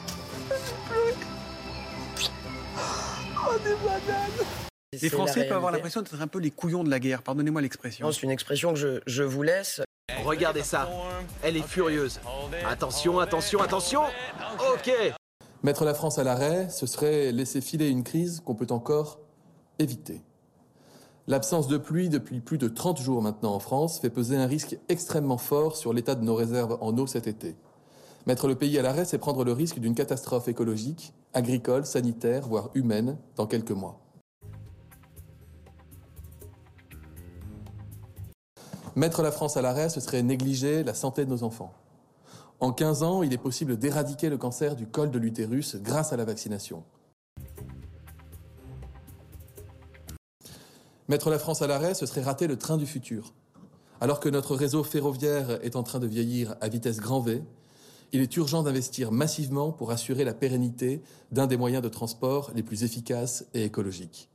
[0.50, 1.14] J'ai.
[3.44, 4.48] Oh, des bananes
[5.02, 8.12] Les Français peuvent avoir l'impression d'être un peu les couillons de la guerre, pardonnez-moi l'expression.
[8.12, 9.82] C'est une expression que je, je vous laisse.
[10.24, 10.90] Regardez ça.
[11.44, 12.20] Elle est furieuse.
[12.66, 14.02] Attention, attention, attention.
[14.74, 14.92] Ok.
[15.64, 19.20] Mettre la France à l'arrêt, ce serait laisser filer une crise qu'on peut encore
[19.80, 20.24] éviter.
[21.28, 24.78] L'absence de pluie depuis plus de 30 jours maintenant en France fait peser un risque
[24.90, 27.56] extrêmement fort sur l'état de nos réserves en eau cet été.
[28.28, 32.70] Mettre le pays à l'arrêt, c'est prendre le risque d'une catastrophe écologique, agricole, sanitaire, voire
[32.76, 34.00] humaine dans quelques mois.
[38.96, 41.74] Mettre la France à l'arrêt, ce serait négliger la santé de nos enfants.
[42.60, 46.18] En 15 ans, il est possible d'éradiquer le cancer du col de l'utérus grâce à
[46.18, 46.84] la vaccination.
[51.08, 53.34] Mettre la France à l'arrêt, ce serait rater le train du futur.
[54.00, 57.44] Alors que notre réseau ferroviaire est en train de vieillir à vitesse grand V,
[58.14, 62.64] il est urgent d'investir massivement pour assurer la pérennité d'un des moyens de transport les
[62.64, 64.28] plus efficaces et écologiques.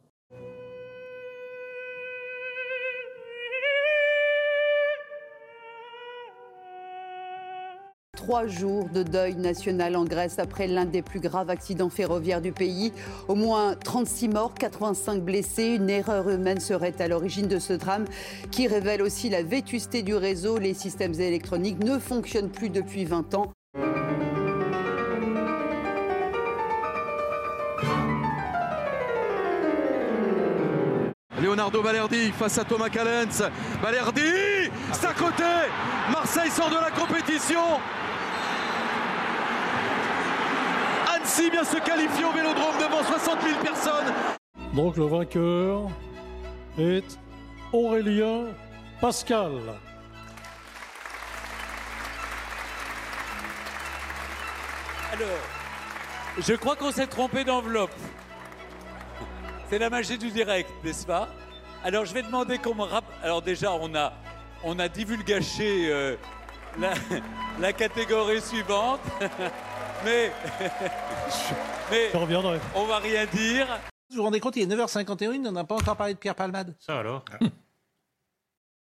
[8.16, 12.50] Trois jours de deuil national en Grèce après l'un des plus graves accidents ferroviaires du
[12.50, 12.92] pays.
[13.28, 15.76] Au moins 36 morts, 85 blessés.
[15.76, 18.04] Une erreur humaine serait à l'origine de ce drame
[18.50, 20.58] qui révèle aussi la vétusté du réseau.
[20.58, 23.52] Les systèmes électroniques ne fonctionnent plus depuis 20 ans.
[31.40, 33.50] Leonardo Balerdi face à Thomas Callens.
[33.82, 35.44] Balerdi, c'est à côté.
[36.10, 37.60] Marseille sort de la compétition.
[41.14, 44.12] Annecy vient se qualifier au Vélodrome devant 60 000 personnes.
[44.74, 45.82] Donc le vainqueur
[46.78, 47.18] est
[47.72, 48.46] Aurélien
[49.00, 49.52] Pascal.
[55.16, 55.29] Alors,
[56.38, 57.94] je crois qu'on s'est trompé d'enveloppe.
[59.70, 61.29] C'est la magie du direct, n'est-ce pas?
[61.83, 63.16] Alors je vais demander qu'on me rappelle.
[63.22, 64.12] Alors déjà, on a,
[64.62, 66.16] on a divulgaché euh,
[66.79, 66.92] la,
[67.61, 69.00] la catégorie suivante.
[70.05, 70.31] mais
[71.90, 72.11] mais
[72.74, 73.66] on va rien dire.
[74.11, 76.74] Vous vous rendez compte, il est 9h51, on n'a pas encore parlé de Pierre Palmade.
[76.79, 77.24] Ça alors?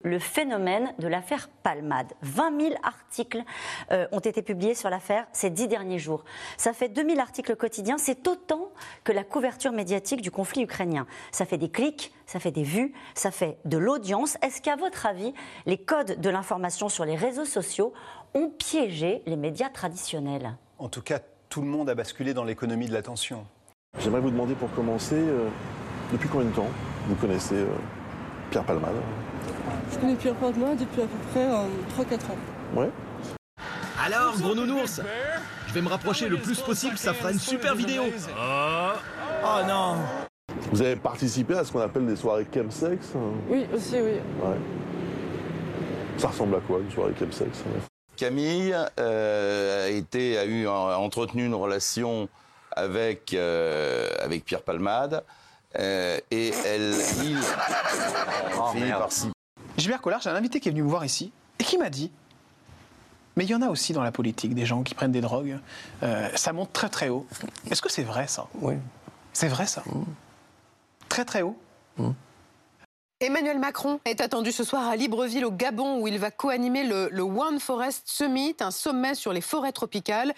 [0.05, 2.13] Le phénomène de l'affaire Palmade.
[2.21, 3.43] 20 000 articles
[3.91, 6.23] euh, ont été publiés sur l'affaire ces dix derniers jours.
[6.57, 8.69] Ça fait 2 000 articles quotidiens, c'est autant
[9.03, 11.07] que la couverture médiatique du conflit ukrainien.
[11.31, 14.37] Ça fait des clics, ça fait des vues, ça fait de l'audience.
[14.43, 15.33] Est-ce qu'à votre avis,
[15.65, 17.91] les codes de l'information sur les réseaux sociaux
[18.35, 20.55] ont piégé les médias traditionnels?
[20.77, 23.45] En tout cas, tout le monde a basculé dans l'économie de l'attention.
[23.99, 25.47] J'aimerais vous demander pour commencer, euh,
[26.11, 26.67] depuis combien de temps
[27.07, 27.67] vous connaissez euh,
[28.51, 28.95] Pierre Palmade?
[29.95, 32.79] Je connais Pierre Palmade depuis à peu près 3-4 euh, ans.
[32.81, 32.89] Ouais.
[34.03, 35.01] Alors, gros nounours
[35.67, 38.03] Je vais me rapprocher le plus possible, ça fera une super vidéo.
[38.37, 38.89] Oh,
[39.43, 39.95] oh non
[40.71, 44.19] Vous avez participé à ce qu'on appelle des soirées chemsex hein Oui, aussi, oui.
[44.43, 44.57] Ouais.
[46.17, 47.63] Ça ressemble à quoi, une soirée chemsex
[48.17, 52.29] Camille euh, a, été, a eu entretenu une relation
[52.71, 55.23] avec, euh, avec Pierre Palmade.
[55.77, 56.21] et
[56.65, 57.37] elle, il,
[58.57, 59.34] oh, finit par s'y
[59.77, 62.11] Gilbert Collard, j'ai un invité qui est venu me voir ici et qui m'a dit
[63.35, 65.59] mais il y en a aussi dans la politique des gens qui prennent des drogues.
[66.03, 67.27] Euh, ça monte très très haut.
[67.69, 68.47] Est-ce que c'est vrai ça?
[68.61, 68.75] Oui.
[69.33, 69.83] C'est vrai ça?
[71.09, 71.57] Très très haut?
[73.19, 77.09] Emmanuel Macron est attendu ce soir à Libreville au Gabon où il va co-animer le,
[77.11, 80.33] le One Forest Summit, un sommet sur les forêts tropicales.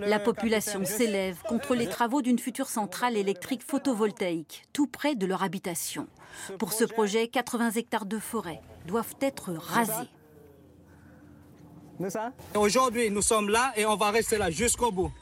[0.00, 5.42] La population s'élève contre les travaux d'une future centrale électrique photovoltaïque, tout près de leur
[5.42, 6.06] habitation.
[6.58, 10.08] Pour ce projet, 80 hectares de forêt doivent être rasés.
[12.54, 15.12] Aujourd'hui, nous sommes là et on va rester là jusqu'au bout.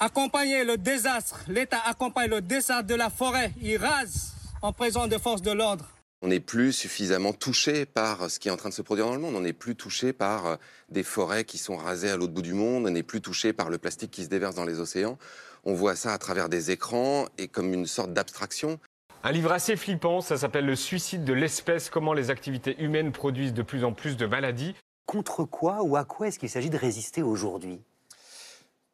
[0.00, 5.18] Accompagner le désastre, l'État accompagne le désastre de la forêt, il rase en présence des
[5.18, 5.86] forces de l'ordre.
[6.20, 9.14] On n'est plus suffisamment touché par ce qui est en train de se produire dans
[9.14, 9.36] le monde.
[9.36, 10.56] On n'est plus touché par euh,
[10.88, 12.86] des forêts qui sont rasées à l'autre bout du monde.
[12.86, 15.16] On n'est plus touché par le plastique qui se déverse dans les océans.
[15.64, 18.80] On voit ça à travers des écrans et comme une sorte d'abstraction.
[19.22, 23.52] Un livre assez flippant, ça s'appelle Le suicide de l'espèce, comment les activités humaines produisent
[23.52, 24.74] de plus en plus de maladies.
[25.06, 27.80] Contre quoi ou à quoi est-ce qu'il s'agit de résister aujourd'hui?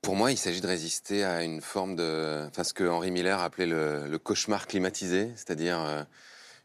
[0.00, 3.40] Pour moi, il s'agit de résister à une forme de, enfin, ce que Henri Miller
[3.40, 6.02] appelait le, cauchemar climatisé, c'est-à-dire euh,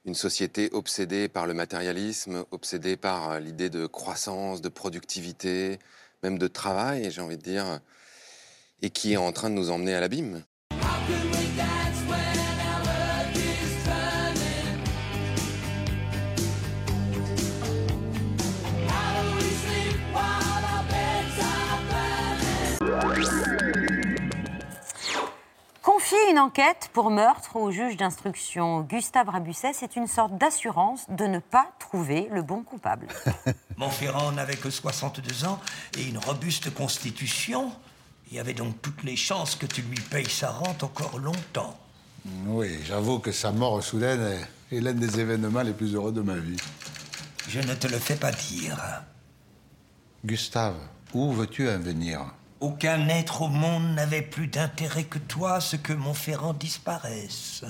[0.10, 5.78] une société obsédée par le matérialisme, obsédée par euh, l'idée de croissance, de productivité,
[6.24, 7.80] même de travail, j'ai envie de dire,
[8.82, 10.43] et qui est en train de nous emmener à l'abîme.
[26.10, 31.26] Confier une enquête pour meurtre au juge d'instruction Gustave Rabusset, c'est une sorte d'assurance de
[31.26, 33.06] ne pas trouver le bon coupable.
[33.78, 35.60] Montferrand n'avait que 62 ans
[36.00, 37.72] et une robuste constitution.
[38.32, 41.78] Il y avait donc toutes les chances que tu lui payes sa rente encore longtemps.
[42.48, 46.38] Oui, j'avoue que sa mort soudaine est l'un des événements les plus heureux de ma
[46.38, 46.58] vie.
[47.48, 49.04] Je ne te le fais pas dire.
[50.26, 50.80] Gustave,
[51.13, 52.22] où veux-tu en venir?
[52.60, 57.63] Aucun être au monde n'avait plus d'intérêt que toi à ce que Montferrand disparaisse.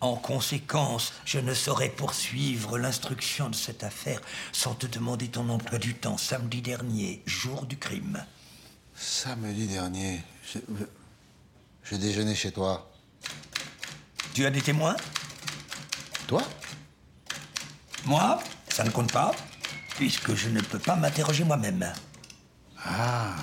[0.00, 4.20] En conséquence, je ne saurais poursuivre l'instruction de cette affaire
[4.52, 8.24] sans te demander ton emploi du temps samedi dernier, jour du crime.
[8.94, 10.22] Samedi dernier,
[11.84, 12.90] j'ai déjeuné chez toi.
[14.32, 14.96] Tu as des témoins?
[16.26, 16.42] Toi?
[18.06, 18.42] Moi?
[18.68, 19.32] Ça ne compte pas,
[19.96, 21.92] puisque je ne peux pas m'interroger moi-même.
[22.82, 23.36] Ah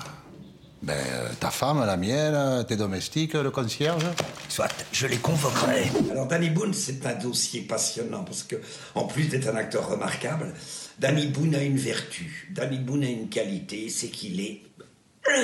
[0.82, 4.04] ben, euh, ta femme, la mienne, tes domestiques, le concierge
[4.48, 5.90] Soit, je les convoquerai.
[6.10, 8.56] Alors, Danny Boone, c'est un dossier passionnant parce que,
[8.94, 10.54] en plus d'être un acteur remarquable,
[10.98, 12.48] Danny Boone a une vertu.
[12.50, 14.62] Danny Boone a une qualité, c'est qu'il est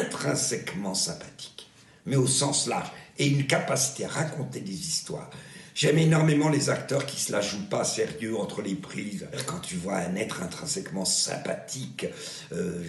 [0.01, 1.69] intrinsèquement sympathique,
[2.07, 5.31] mais au sens large, et une capacité à raconter des histoires.
[5.75, 9.27] J'aime énormément les acteurs qui se la jouent pas sérieux entre les prises.
[9.47, 12.07] Quand tu vois un être intrinsèquement sympathique,
[12.53, 12.85] euh,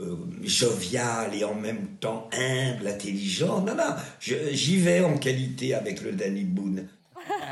[0.00, 3.60] euh, jovial et en même temps humble, intelligent.
[3.60, 6.88] Non, non, j'y vais en qualité avec le Danny Boone.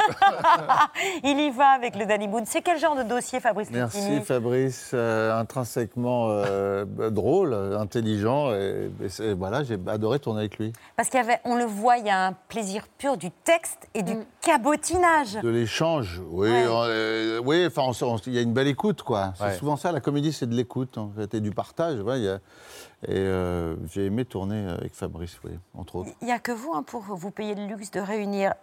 [1.24, 2.44] Il y va avec le Danny Boone.
[2.46, 4.90] C'est quel genre de dossier, Fabrice Merci, Fabrice.
[4.94, 8.52] Euh, intrinsèquement euh, drôle, intelligent.
[8.52, 8.90] Et,
[9.36, 10.72] voilà, j'ai adoré tourner avec lui.
[10.96, 14.24] Parce qu'on le voit, il y a un plaisir pur du texte et du mm.
[14.40, 15.34] cabotinage.
[15.42, 16.48] De l'échange, oui.
[16.50, 17.90] Euh, oui, enfin,
[18.26, 19.32] il y a une belle écoute, quoi.
[19.38, 21.98] C'est souvent ça, la comédie, c'est de l'écoute, en fait, et du partage.
[23.08, 23.26] Et
[23.92, 26.10] j'ai aimé tourner avec Fabrice, oui, entre autres.
[26.20, 28.54] Il n'y a que vous hein, pour vous payer le luxe de réunir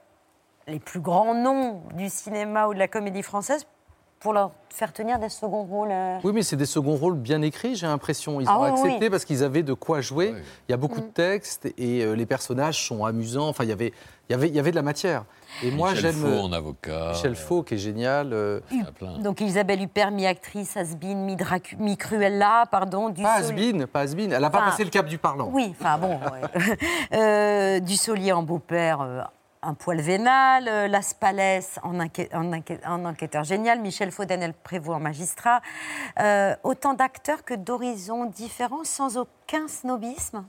[0.67, 3.65] les plus grands noms du cinéma ou de la comédie française
[4.19, 5.91] pour leur faire tenir des seconds rôles.
[5.91, 6.17] euh.
[6.23, 8.41] Oui, mais c'est des seconds rôles bien écrits, j'ai l'impression.
[8.41, 9.10] Ils Ah ont oui, accepté oui.
[9.12, 10.34] parce qu'ils avaient de quoi jouer.
[10.67, 11.03] Il y a beaucoup Mm.
[11.08, 13.47] de textes et euh, les personnages sont amusants.
[13.47, 13.93] Enfin, il y avait,
[14.27, 15.23] il y avait, il y avait de la matière.
[15.63, 16.15] Et moi, Michel j'aime.
[16.15, 17.10] Faux euh, en avocat.
[17.13, 18.34] Michel Faux, qui est génial.
[18.34, 18.60] euh,
[19.19, 21.15] Donc Isabelle Huppert, mi-actrice, Asbin,
[21.77, 23.10] mi-Cruella, pardon.
[23.10, 24.32] Du Pas Asbin, pas Asbin.
[24.32, 25.49] Elle n'a pas passé le cap du parlant.
[25.53, 26.15] Oui, enfin bon.
[26.19, 26.77] ouais.
[27.13, 29.21] Euh, du Solier en beau-père, euh,
[29.67, 30.67] un poil vénal.
[30.67, 33.80] euh, Las Palais en, enquê- en enquê- en enquêteur génial.
[33.82, 35.62] Michel Faudanel Prévost en magistrat.
[36.19, 40.45] Euh, autant d'acteurs que d'horizons différents, sans aucun snobisme?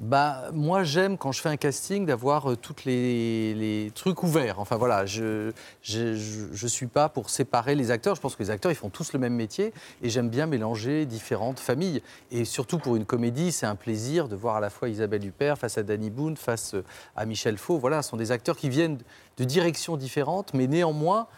[0.00, 4.58] Bah, moi, j'aime quand je fais un casting d'avoir euh, tous les, trucs ouverts.
[4.58, 5.52] Enfin voilà, je
[5.82, 8.16] je suis pas pour séparer les acteurs.
[8.16, 11.06] Je pense que les acteurs, ils font tous le même métier et j'aime bien mélanger
[11.06, 12.02] différentes familles.
[12.32, 15.58] Et surtout pour une comédie, c'est un plaisir de voir à la fois Isabelle Huppert
[15.58, 17.78] face à Danny Boone, face euh, à Michel Faux.
[17.78, 18.98] Voilà, ce sont des acteurs qui viennent
[19.36, 21.28] de directions différentes, mais néanmoins,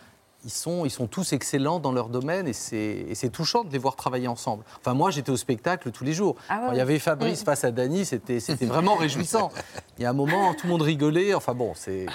[0.47, 3.97] ils sont, ils sont tous excellents dans leur domaine et c'est touchant de les voir
[3.97, 4.63] travailler ensemble.
[4.79, 6.37] Enfin, moi, j'étais au spectacle tous les jours.
[6.49, 6.99] Ah ouais, il y avait.
[7.01, 7.45] Fabrice Mm.
[7.45, 9.51] face à Dany, c'était c'était vraiment réjouissant.
[9.99, 11.35] Il y a un moment, tout le monde rigolait.
[11.35, 12.07] Enfin bon, c'est.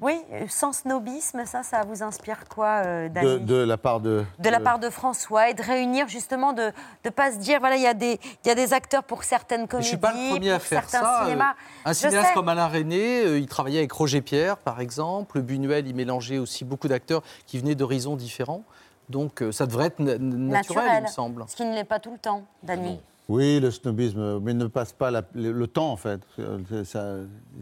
[0.00, 3.98] Oui, euh, sans snobisme, ça, ça vous inspire quoi, euh, De, Dany de la part
[4.00, 4.24] de.
[4.38, 6.70] de la part de François et de réunir justement, de
[7.04, 9.24] ne pas se dire, voilà, il y, a des- il y a des acteurs pour
[9.24, 11.22] certaines comédies, je suis pas le premier à faire certains ça.
[11.24, 11.54] cinémas.
[11.84, 12.34] Un cinéaste sais.
[12.34, 15.40] comme Alain René, euh, il travaillait avec Roger Pierre, par exemple.
[15.40, 18.62] Buñuel, il mélangeait aussi beaucoup d'acteurs qui venaient d'horizons différents.
[19.08, 21.44] Donc euh, ça devrait être na- naturel, il me semble.
[21.48, 23.00] Ce qui ne l'est pas tout le temps, Dany.
[23.28, 26.20] Oui, le snobisme, mais ne passe pas la- le, le temps en fait.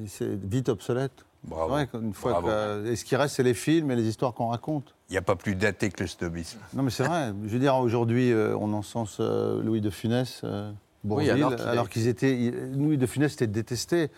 [0.07, 1.25] C'est vite obsolète.
[1.47, 1.65] Bravo.
[1.69, 2.49] C'est vrai qu'une fois Bravo.
[2.49, 4.95] que- et ce qui reste, c'est les films et les histoires qu'on raconte.
[5.09, 6.59] Il n'y a pas plus daté que le snobisme.
[6.75, 7.33] Non, mais c'est vrai.
[7.45, 10.71] Je veux dire, aujourd'hui, euh, on encense euh, Louis de Funès, euh,
[11.05, 12.53] Bourvil, alors alors qu'il qu'ils étaient.
[12.75, 14.11] Louis de Funès était détesté.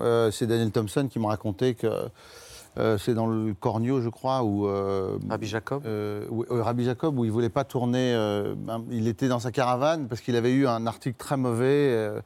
[0.00, 1.88] Euh, c'est Daniel Thompson qui me racontait que.
[2.76, 5.82] euh, c'est dans le Cornio, je crois, où euh, Rabbi Jacob.
[5.86, 8.12] euh, où- euh, Rabbi Jacob, où il voulait pas tourner.
[8.14, 8.54] euh,
[8.90, 12.20] il était dans sa caravane parce qu'il avait eu un article très mauvais euh,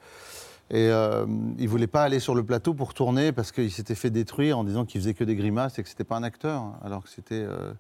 [0.71, 1.27] et euh,
[1.59, 4.65] il voulait pas aller sur le plateau pour tourner parce qu'il s'était fait détruire en
[4.65, 7.35] disant qu'il faisait que des grimaces et que c'était pas un acteur, alors que c'était
[7.43, 7.73] euh,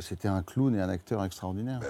[0.00, 1.80] c'était un clown et un acteur extraordinaire.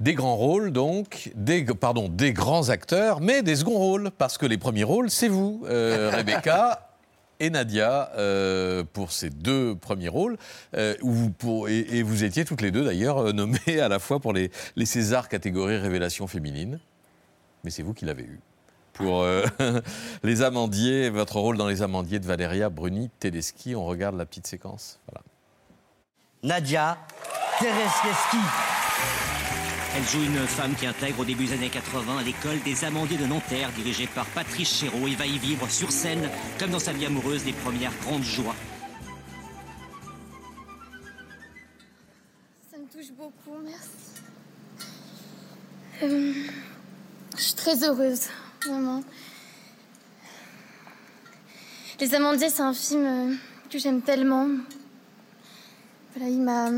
[0.00, 4.46] Des grands rôles, donc, des, pardon, des grands acteurs, mais des seconds rôles, parce que
[4.46, 6.88] les premiers rôles, c'est vous, euh, Rebecca
[7.38, 10.38] et Nadia, euh, pour ces deux premiers rôles.
[10.74, 13.98] euh, où vous, pour, et, et vous étiez toutes les deux, d'ailleurs, nommées à la
[13.98, 16.80] fois pour les, les Césars catégorie révélation féminine.
[17.64, 18.40] Mais c'est vous qui l'avez eu.
[19.00, 19.44] Pour euh,
[20.22, 23.74] les amandiers, votre rôle dans les amandiers de Valéria Bruni Tedeschi.
[23.74, 25.00] On regarde la petite séquence.
[25.08, 25.22] Voilà.
[26.42, 26.98] Nadia
[27.58, 28.36] Tereskiewski.
[29.96, 33.26] Elle joue une femme qui intègre au début des années 80 l'école des amandiers de
[33.26, 37.06] Nanterre, dirigée par Patrice Chéreau, et va y vivre sur scène, comme dans sa vie
[37.06, 38.54] amoureuse, les premières grandes joies.
[42.70, 43.88] Ça me touche beaucoup, merci.
[46.02, 46.32] Euh,
[47.36, 48.28] je suis très heureuse,
[48.66, 49.02] vraiment.
[52.00, 53.34] Les Amandiers, c'est un film euh,
[53.70, 54.48] que j'aime tellement.
[56.14, 56.70] Voilà, il m'a,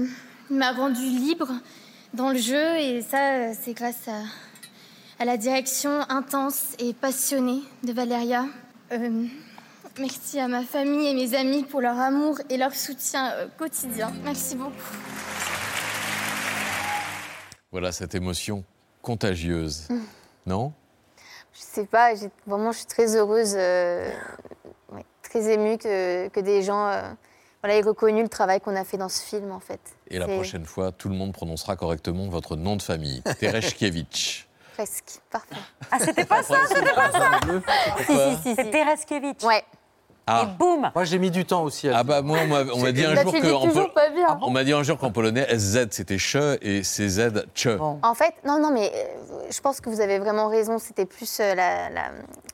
[0.51, 1.49] il m'a rendu libre
[2.13, 4.23] dans le jeu et ça, euh, c'est grâce à,
[5.21, 8.47] à la direction intense et passionnée de Valéria.
[8.91, 9.27] Euh,
[9.99, 14.13] merci à ma famille et mes amis pour leur amour et leur soutien quotidien.
[14.25, 14.73] Merci beaucoup.
[17.71, 18.65] Voilà cette émotion
[19.01, 19.89] contagieuse.
[19.89, 20.01] Mm.
[20.47, 20.73] Non?
[21.55, 22.13] Je sais pas,
[22.47, 24.11] vraiment, je suis très heureuse, euh,
[24.93, 27.03] ouais, très émue que, que des gens euh,
[27.63, 29.81] voilà, aient reconnu le travail qu'on a fait dans ce film, en fait.
[30.09, 34.47] Et la prochaine fois, tout le monde prononcera correctement votre nom de famille, Tereshkiewicz.
[34.75, 35.55] Presque, parfait.
[35.91, 37.41] Ah, c'était pas ça, c'était pas ça
[38.43, 39.43] C'est Tereskevich.
[39.45, 39.63] Ouais.
[40.27, 40.45] Ah.
[40.45, 41.89] Et boum Moi, j'ai mis du temps aussi.
[41.89, 43.89] À Ah bah moi, on m'a on m'a dit un Bah, jour pol-
[44.43, 47.77] on m'a dit un jour qu'en polonais SZ c'était che et CZ che.
[48.03, 50.79] En fait, non, non, mais euh, je pense que vous avez vraiment raison.
[50.79, 52.11] C'était plus euh, la, la-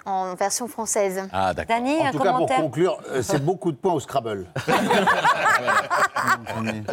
[0.07, 1.29] en version française.
[1.33, 1.77] Ah d'accord.
[1.77, 4.47] Dany, En un tout cas, pour conclure, euh, c'est beaucoup de points au Scrabble.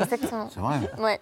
[0.01, 0.49] Exactement.
[0.53, 0.75] C'est vrai.
[0.97, 1.19] Ouais.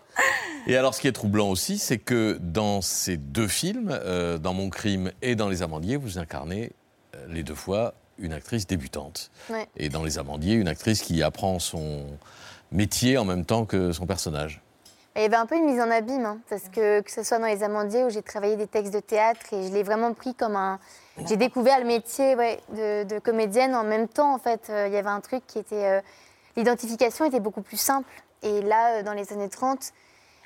[0.67, 4.53] Et alors, ce qui est troublant aussi, c'est que dans ces deux films, euh, dans
[4.53, 6.71] Mon crime et dans Les Amandiers, vous incarnez
[7.15, 9.32] euh, les deux fois une actrice débutante.
[9.49, 9.67] Ouais.
[9.78, 12.06] Et dans Les Amandiers, une actrice qui apprend son
[12.71, 14.62] métier en même temps que son personnage.
[15.15, 17.38] Il y avait un peu une mise en abîme, hein, parce que que ce soit
[17.38, 20.34] dans Les Amandiers où j'ai travaillé des textes de théâtre et je l'ai vraiment pris
[20.34, 20.80] comme un.
[21.28, 24.34] J'ai découvert le métier ouais, de, de comédienne en même temps.
[24.34, 25.86] En fait, Euh, il y avait un truc qui était.
[25.86, 26.02] euh,
[26.56, 28.08] L'identification était beaucoup plus simple.
[28.43, 29.91] Et là, euh, dans les années 30,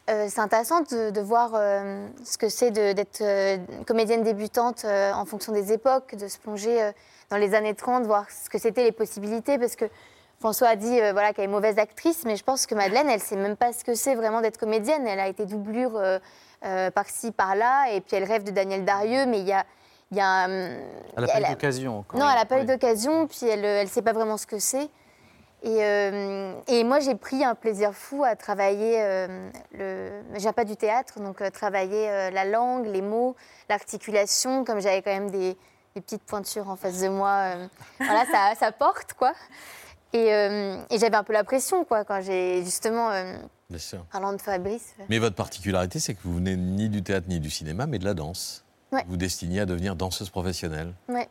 [0.09, 5.25] euh, c'est intéressant de, de voir euh, ce que c'est d'être euh, comédienne débutante en
[5.25, 6.91] fonction des époques, de se plonger
[7.29, 9.85] dans les années 30, voir ce que c'était les possibilités, parce que
[10.39, 13.19] François a dit euh, voilà, qu'elle est mauvaise actrice, mais je pense que Madeleine, elle
[13.19, 15.07] sait même pas ce que c'est vraiment d'être comédienne.
[15.07, 16.19] Elle a été doublure euh,
[16.65, 19.65] euh, par-ci, par-là, et puis elle rêve de Daniel Darieux, mais il y a.
[20.11, 20.51] y a, hum,
[21.17, 22.19] Elle n'a pas eu d'occasion encore.
[22.19, 24.89] non, elle n'a pas eu d'occasion, puis elle ne sait pas vraiment ce que c'est.
[25.63, 25.79] Et,
[26.67, 29.01] et moi, j'ai pris un plaisir fou à travailler
[29.73, 30.21] le.
[30.35, 33.35] Je viens pas du théâtre, donc travailler la langue, les mots,
[33.67, 35.57] l'articulation, comme j'avais quand même des,
[35.97, 37.53] des petites pointures en face de moi.
[37.55, 37.67] euh,
[37.99, 39.33] voilà, ça, ça porte, quoi.
[40.13, 43.09] Et, euh, et j'avais un peu la pression, quoi, quand j'ai justement.
[43.11, 43.35] euh,
[43.69, 44.05] Bien sûr.
[44.11, 44.93] parlant de Fabrice.
[45.09, 48.05] Mais votre particularité, c'est que vous venez ni du théâtre ni du cinéma, mais de
[48.05, 48.63] la danse.
[48.91, 49.03] Ouais.
[49.07, 50.93] Vous destiniez à devenir danseuse professionnelle.
[51.09, 51.27] Ouais,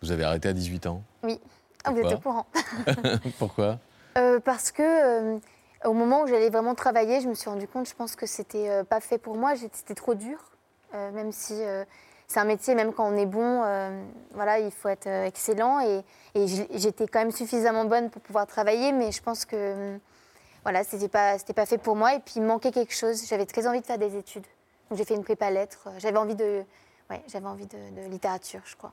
[0.00, 1.02] Vous avez arrêté à 18 ans.
[1.22, 1.40] oui.
[1.86, 2.46] Ah, vous êtes au courant.
[3.38, 3.78] Pourquoi?
[4.16, 5.38] Euh, parce que
[5.84, 8.82] au moment où j'allais vraiment travailler, je me suis rendu compte, je pense que c'était
[8.84, 10.38] pas fait pour moi, c'était trop dur.
[10.94, 11.84] Euh, même si euh,
[12.34, 15.78] c'est un métier, même quand on est bon, euh, voilà, il faut être euh, excellent.
[15.80, 16.02] Et,
[16.74, 19.96] j'étais quand même suffisamment bonne pour pouvoir travailler, mais je pense que euh,
[20.64, 22.16] voilà, c'était pas, pas fait pour moi.
[22.16, 23.24] Et puis il manquait quelque chose.
[23.28, 24.42] J'avais très envie de faire des études,
[24.90, 25.88] donc j'ai fait une prépa lettres.
[25.98, 26.64] J'avais envie de,
[27.08, 28.92] ouais, j'avais envie de, littérature, je crois.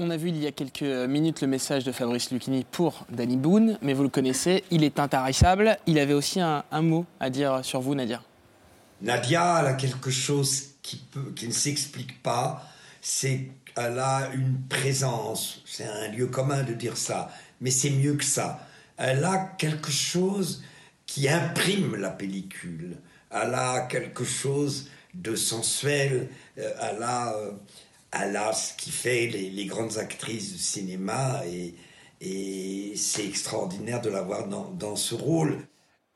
[0.00, 3.36] On a vu il y a quelques minutes le message de Fabrice Lucchini pour Danny
[3.36, 5.76] Boone, mais vous le connaissez, il est intarissable.
[5.86, 8.20] Il avait aussi un mot à dire sur vous, Nadia.
[9.04, 11.04] Nadia, elle a quelque chose qui,
[11.42, 12.66] ne s'explique pas,
[13.02, 18.14] c'est qu'elle a une présence, c'est un lieu commun de dire ça, mais c'est mieux
[18.14, 18.66] que ça.
[18.96, 20.64] Elle a quelque chose
[21.04, 22.96] qui imprime la pellicule,
[23.30, 27.52] elle a quelque chose de sensuel, euh, elle a, euh,
[28.10, 31.74] elle a ce qui fait les, grandes actrices du cinéma et,
[32.96, 35.58] c'est extraordinaire de la voir dans, dans ce rôle.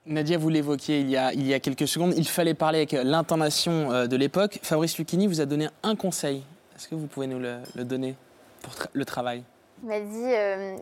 [0.09, 2.93] Nadia, vous l'évoquiez il, y a- il y a quelques secondes, il fallait parler avec
[2.93, 4.59] l'intonation euh, de l'époque.
[4.63, 6.43] Fabrice Lucchini vous a donné un conseil.
[6.77, 8.17] Est-ce que vous pouvez nous le, le donner
[8.63, 9.43] pour tra- le travail?
[9.83, 10.77] Il m'a dit euh,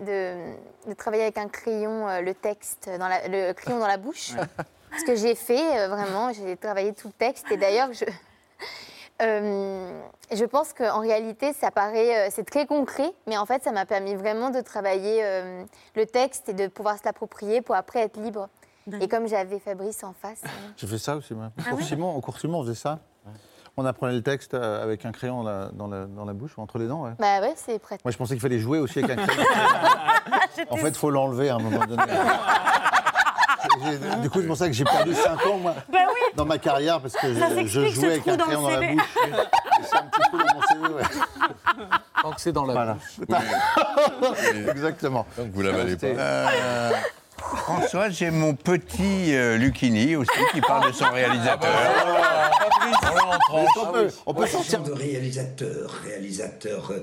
[0.87, 3.97] de, de travailler avec un crayon, euh, le texte, dans la, le crayon dans la
[3.99, 4.33] bouche.
[4.99, 7.51] Ce que j'ai fait, euh, vraiment, j'ai travaillé tout le texte.
[7.51, 8.05] Et d'ailleurs, je,
[9.21, 14.15] je pense qu'en réalité, ça paraît, c'est très concret, mais en fait, ça m'a permis
[14.15, 15.23] vraiment de travailler
[15.95, 18.49] le texte et de pouvoir se l'approprier pour après être libre.
[19.01, 20.41] Et comme j'avais Fabrice en face.
[20.45, 21.47] euh, J'ai fait ça aussi, moi.
[21.47, 22.99] Au Ah cours oui Simon, au cours Simon, on faisait ça.
[23.79, 26.53] On apprenait le texte euh, avec un crayon dans la, dans la- dans la bouche,
[26.57, 27.03] entre les dents.
[27.03, 27.11] ouais.
[27.19, 27.99] Bah ouais, c'est prêt.
[28.05, 29.43] Moi, je pensais qu'il fallait jouer aussi avec un crayon.
[30.71, 32.03] en fait, il faut l'enlever à un moment donné.
[34.23, 35.99] Du coup, c'est pour ça que j'ai perdu 5 ans, moi, Bah
[36.35, 37.27] dans ma carrière, parce que
[37.67, 39.03] je, jouais avec un crayon dans la bouche.
[39.83, 41.03] C'est un petit peu dans mon CV, ouais.
[42.23, 43.21] Tant que c'est dans la bouche.
[44.71, 45.27] Exactement.
[45.37, 46.07] Donc vous l'avalez pas.
[46.07, 46.91] Euh,
[47.55, 51.71] François, j'ai mon petit euh, Lucchini aussi qui parle de son réalisateur.
[53.53, 57.03] on peut, on peut sortir de réalisateur, réalisateur euh,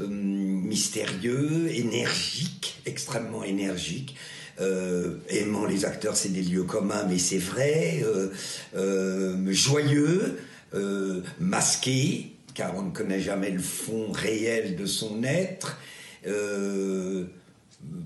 [0.00, 4.16] euh, mystérieux, énergique, extrêmement énergique.
[4.60, 8.02] Euh, aimant les acteurs, c'est des lieux communs, mais c'est vrai.
[8.04, 8.28] euh,
[8.76, 10.38] euh, joyeux,
[10.74, 15.78] euh, masqué, car on ne connaît jamais le fond réel de son être.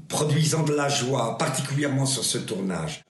[0.09, 3.05] Produisant de la joie, particulièrement sur ce tournage.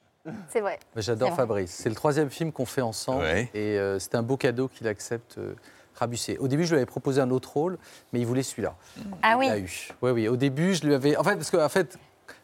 [0.51, 0.79] C'est vrai.
[0.95, 1.43] Mais J'adore C'est vrai.
[1.43, 1.71] Fabrice.
[1.71, 3.25] C'est le troisième film qu'on fait ensemble.
[3.25, 5.39] Et euh, c'est un beau cadeau qu'il accepte.
[5.39, 5.55] euh,
[5.95, 6.37] Rabusser.
[6.39, 7.77] Au début, je lui avais proposé un autre rôle,
[8.13, 8.77] mais il voulait celui-là.
[9.21, 9.47] Ah oui.
[9.47, 9.89] Il a eu.
[10.01, 10.29] Oui, oui.
[10.29, 11.17] Au début, je lui avais.
[11.17, 11.99] En fait, parce que en fait,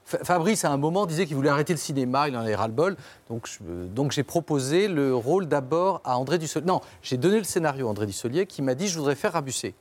[0.04, 2.96] Fa- Fabrice, à un moment, disait qu'il voulait arrêter le cinéma, il en avait ras-le-bol.
[3.28, 6.66] Donc, je- euh, donc j'ai proposé le rôle d'abord à André Dussolier.
[6.66, 9.74] Non, j'ai donné le scénario à André Dussolier qui m'a dit je voudrais faire Rabusser.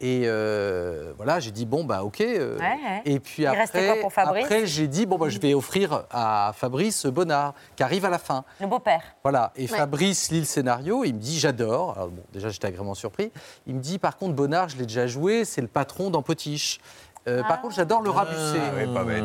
[0.00, 2.20] Et euh, voilà, j'ai dit bon, bah ok.
[2.20, 3.02] euh, Ouais, ouais.
[3.04, 7.54] Et puis après, pour après j'ai dit bon, bah, je vais offrir à Fabrice Bonnard,
[7.74, 8.44] qui arrive à la fin.
[8.60, 9.02] Le beau-père.
[9.24, 9.66] Voilà, et Ouais.
[9.78, 11.94] Fabrice lit le scénario, il me dit j'adore.
[11.96, 13.32] Alors bon, déjà j'étais agréablement surpris.
[13.66, 16.78] Il me dit par contre Bonnard, je l'ai déjà joué, c'est le patron dans Potiche.
[17.26, 18.58] Euh, Par contre, j'adore le rabusser.
[18.58, 19.24] Ah, oui, pas bête.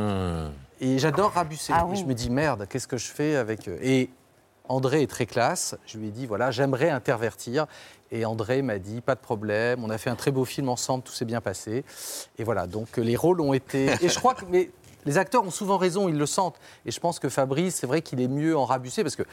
[0.81, 1.71] Et j'adore rabusser.
[1.73, 3.77] Ah Et je me dis merde, qu'est-ce que je fais avec eux?
[3.81, 4.09] Et
[4.69, 5.75] André est très classe.
[5.85, 7.67] Je lui ai dit voilà, j'aimerais intervertir.
[8.11, 9.83] Et André m'a dit pas de problème.
[9.83, 11.83] On a fait un très beau film ensemble, tout s'est bien passé.
[12.37, 13.91] Et voilà, donc euh, les rôles ont été.
[14.01, 14.69] Et je crois que mais
[15.05, 16.59] les acteurs ont souvent raison, ils le sentent.
[16.85, 19.23] Et je pense que Fabrice, c'est vrai qu'il est mieux en rabusser parce que.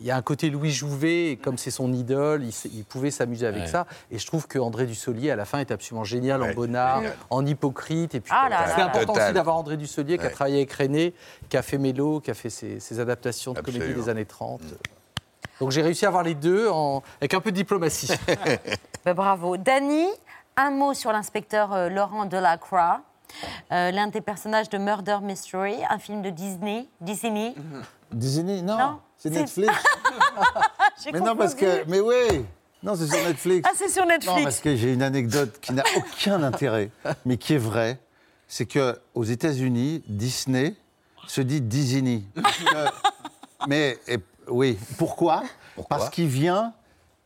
[0.00, 3.46] Il y a un côté Louis Jouvet, et comme c'est son idole, il, pouvait s'amuser
[3.46, 3.66] avec Ouais.
[3.68, 3.86] ça.
[4.10, 7.44] Et je trouve que André Dussolier, à la fin, est absolument génial en bonnard, en
[7.44, 8.14] hypocrite.
[8.14, 9.24] Et puis, Ah c'est important Total.
[9.24, 11.14] aussi d'avoir André Dussolier qui a travaillé avec René,
[11.48, 14.04] qui a fait Mélo, qui a fait ses, ses adaptations de comédie Absolument.
[14.04, 14.60] des années 30.
[15.60, 18.12] Donc j'ai réussi à avoir les deux en- avec un peu de diplomatie.
[19.04, 19.56] Ben, bravo.
[19.56, 20.06] Dany,
[20.56, 23.00] un mot sur l'inspecteur euh, Laurent Delacroix,
[23.72, 26.88] euh, l'un des personnages de Murder Mystery, un film de Disney.
[27.00, 27.54] Disney.
[28.12, 29.72] Disney, non, Non, c'est Netflix.
[31.04, 31.84] J'ai mais non, parce que.
[31.88, 32.44] Mais oui
[32.82, 33.68] Non, c'est sur Netflix.
[33.70, 34.36] Ah, c'est sur Netflix.
[34.36, 36.90] Non, parce que j'ai une anecdote qui n'a aucun intérêt,
[37.24, 37.98] mais qui est vraie.
[38.46, 40.74] C'est que aux États-Unis, Disney
[41.26, 42.24] se dit.
[42.42, 45.42] Parce que- mais et- oui, pourquoi,
[45.88, 46.72] Parce qu'il vient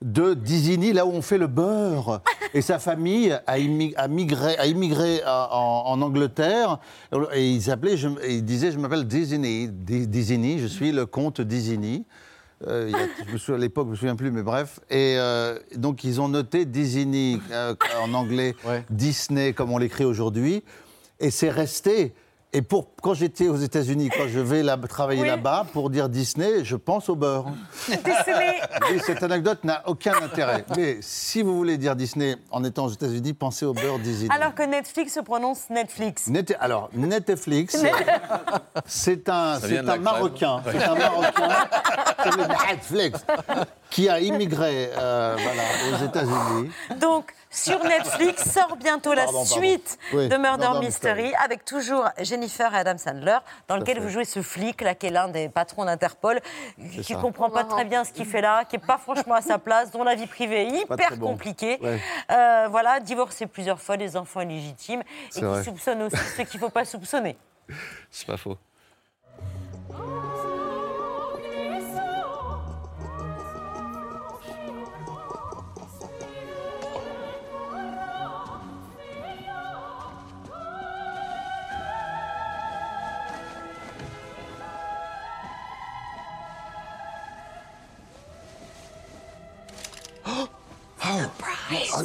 [0.03, 2.21] de Dizini, là où on fait le beurre.
[2.55, 6.79] Et sa famille a, immi- a migré, a immigré à- en, en Angleterre.
[7.35, 7.95] Et il s'appelait,
[8.29, 12.05] il disait, je m'appelle Dizini, Di- Dizini, je suis le comte Dizini.
[12.67, 14.81] Euh, il y a- je me souviens, à l'époque, je me souviens plus, mais bref.
[14.91, 18.55] Et euh, donc, ils ont noté Disney euh, en anglais,
[18.91, 20.63] Disney, comme on l'écrit aujourd'hui.
[21.21, 22.13] Et c'est resté.
[22.55, 25.27] Et pour, quand j'étais aux États-Unis, quand je vais là, travailler Oui.
[25.27, 27.47] là-bas, pour dire Disney, je pense au beurre.
[27.89, 28.61] Disney.
[28.93, 30.63] Et cette anecdote n'a aucun intérêt.
[30.77, 34.29] Mais si vous voulez dire Disney en étant aux États-Unis, pensez au beurre Disney.
[34.35, 36.27] Alors que Netflix se prononce Netflix.
[36.27, 37.75] Net- alors, Netflix,
[38.87, 39.97] c'est un, un.
[39.97, 41.49] Marocain, c'est un Marocain,
[42.23, 43.25] c'est le Netflix,
[43.89, 46.71] qui a immigré euh, voilà, aux États-Unis.
[47.01, 51.45] Donc, sur Netflix sort bientôt la Pardon, suite Oui, de Murder, Murder Mystery, Mystery.
[51.45, 53.39] avec toujours Jennifer et Adam Sandler,
[53.69, 54.01] dans lequel fait.
[54.03, 56.41] vous jouez ce flic, là, qui est l'un des patrons d'Interpol,
[57.03, 59.43] qui ne comprend pas très bien ce qu'il fait là, qui n'est pas franchement à
[59.43, 61.29] sa place, dont la vie privée est hyper bon.
[61.33, 61.79] compliquée.
[61.83, 62.01] Ouais.
[62.31, 65.63] Euh, voilà, divorcé plusieurs fois, des enfants illégitimes, et qui vrai.
[65.63, 67.37] soupçonne aussi ce qu'il ne faut pas soupçonner.
[68.11, 68.57] C'est pas faux.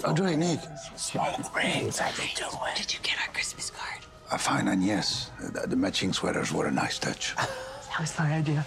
[0.08, 0.20] Surprise.
[0.22, 0.60] Audrey, Nick.
[0.96, 2.00] Smoke rings.
[2.00, 2.74] How you doing?
[2.76, 4.00] Did you get our Christmas card?
[4.32, 7.36] Uh, fine, and yes, the, the matching sweaters were a nice touch.
[7.90, 8.64] That was my idea.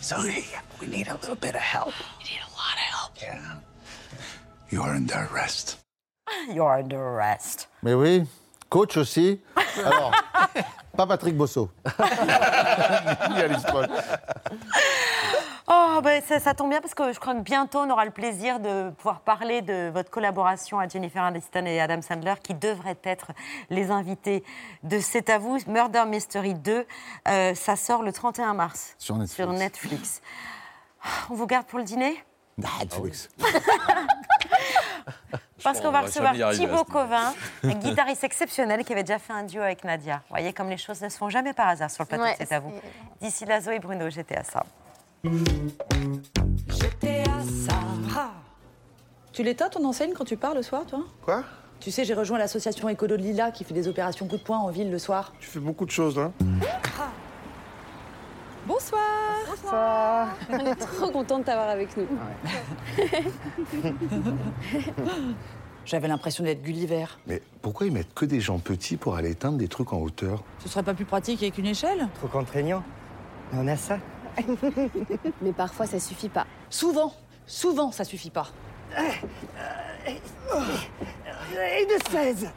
[0.00, 0.46] Sorry,
[0.80, 1.92] we need a little bit of help.
[2.18, 3.12] We need a lot of help.
[3.20, 3.56] Yeah.
[4.70, 5.76] You are under arrest.
[6.54, 7.66] You're under arrest.
[7.82, 8.26] Mais oui,
[8.70, 9.38] coach aussi.
[9.84, 10.12] Alors,
[10.96, 11.68] pas Patrick Bosso.
[11.84, 13.86] Ni Alice Paul.
[15.72, 18.10] Oh, ben, ça, ça tombe bien parce que je crois que bientôt on aura le
[18.10, 22.98] plaisir de pouvoir parler de votre collaboration à Jennifer Aniston et Adam Sandler qui devraient
[23.04, 23.30] être
[23.68, 24.42] les invités
[24.82, 26.86] de C'est à vous, Murder Mystery 2.
[27.28, 29.36] Euh, ça sort le 31 mars Sur Netflix.
[29.36, 30.22] sur Netflix.
[31.30, 32.20] On vous garde pour le dîner?
[32.58, 33.28] Netflix.
[35.62, 36.84] Parce pense qu'on va recevoir Thibaut.
[36.84, 40.16] Covin, un guitariste exceptionnel qui avait déjà fait un duo avec Nadia.
[40.16, 42.32] Vous voyez comme les choses ne se font jamais par hasard sur le plateau Ouais,
[42.32, 42.72] de C'est à vous.
[43.20, 44.64] D'ici là, Zoé Bruno, j'étais à ça.
[45.22, 47.42] J'étais à.
[48.16, 48.30] Ah.
[49.32, 51.04] Tu l'état ton enseigne quand tu pars le soir, toi?
[51.22, 51.44] Quoi?
[51.78, 54.58] Tu sais, j'ai rejoint l'association Écolo de Lila qui fait des opérations coup de poing
[54.58, 55.32] en ville le soir.
[55.40, 56.32] Tu fais beaucoup de choses, hein
[58.66, 59.00] Bonsoir
[59.48, 62.06] Bonsoir On est trop content de t'avoir avec nous.
[65.86, 67.06] J'avais l'impression d'être Gulliver.
[67.26, 70.42] Mais pourquoi ils mettent que des gens petits pour aller éteindre des trucs en hauteur?
[70.60, 72.08] Ce serait pas plus pratique avec une échelle?
[72.14, 72.82] Trop contraignant.
[73.52, 73.98] On a ça.
[75.42, 76.46] Mais parfois, ça suffit pas.
[76.68, 77.12] Souvent,
[77.46, 78.48] souvent, ça suffit pas.
[81.52, 82.50] Une 16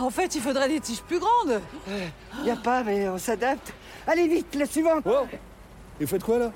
[0.00, 1.60] En fait, il faudrait des tiges plus grandes.
[2.44, 3.72] Y a pas, mais on s'adapte.
[4.06, 5.06] Allez vite, la suivante
[6.00, 6.52] Et vous faites quoi là?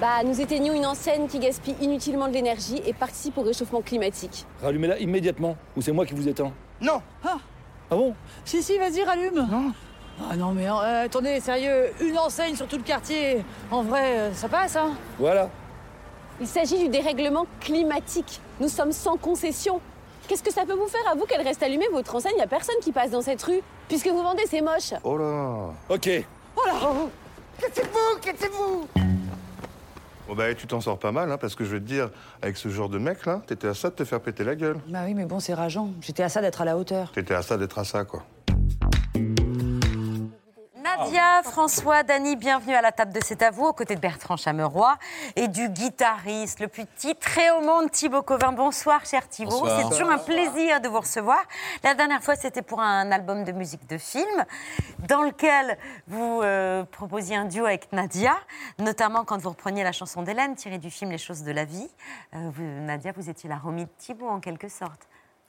[0.00, 4.44] Bah, nous éteignons une enseigne qui gaspille inutilement de l'énergie et participe au réchauffement climatique.
[4.62, 6.52] Rallumez-la immédiatement, ou c'est moi qui vous éteins?
[6.80, 7.38] Non Ah,
[7.90, 8.14] Ah bon?
[8.44, 9.46] Si, si, vas-y, rallume.
[9.50, 9.72] Non.
[10.30, 13.44] Ah non, mais euh, attendez, sérieux, une enseigne sur tout le quartier.
[13.70, 14.92] En vrai, euh, ça passe, hein?
[15.18, 15.48] Voilà.
[16.40, 18.40] Il s'agit du dérèglement climatique.
[18.60, 19.80] Nous sommes sans concession.
[20.26, 22.34] Qu'est-ce que ça peut vous faire à vous qu'elle reste allumée, votre enseigne?
[22.36, 23.60] Il a personne qui passe dans cette rue.
[23.88, 24.92] Puisque vous vendez, c'est moche.
[25.04, 26.10] Oh là Ok.
[26.54, 26.74] Voilà
[27.60, 28.88] Cassez-vous Cassez-vous
[30.28, 32.10] Bon bah tu t'en sors pas mal, hein, parce que je vais te dire,
[32.42, 34.76] avec ce genre de mec là, t'étais à ça de te faire péter la gueule.
[34.88, 35.88] Bah oui, mais bon, c'est rageant.
[36.02, 37.10] J'étais à ça d'être à la hauteur.
[37.12, 38.22] T'étais à ça d'être à ça, quoi.
[40.82, 44.36] Nadia, François, Dany, bienvenue à la table de C'est à vous, aux côtés de Bertrand
[44.36, 44.96] Chameroy
[45.34, 48.52] et du guitariste, le plus titré au monde, Thibaut Covin.
[48.52, 49.66] Bonsoir, cher Thibaut.
[49.66, 51.40] C'est toujours un plaisir de vous recevoir.
[51.82, 54.44] La dernière fois, c'était pour un album de musique de film,
[55.08, 55.76] dans lequel
[56.06, 58.36] vous euh, proposiez un duo avec Nadia,
[58.78, 61.88] notamment quand vous repreniez la chanson d'Hélène, tirée du film Les choses de la vie.
[62.34, 65.08] Euh, vous- Nadia, vous étiez la Romy de Thibaut, en quelque sorte.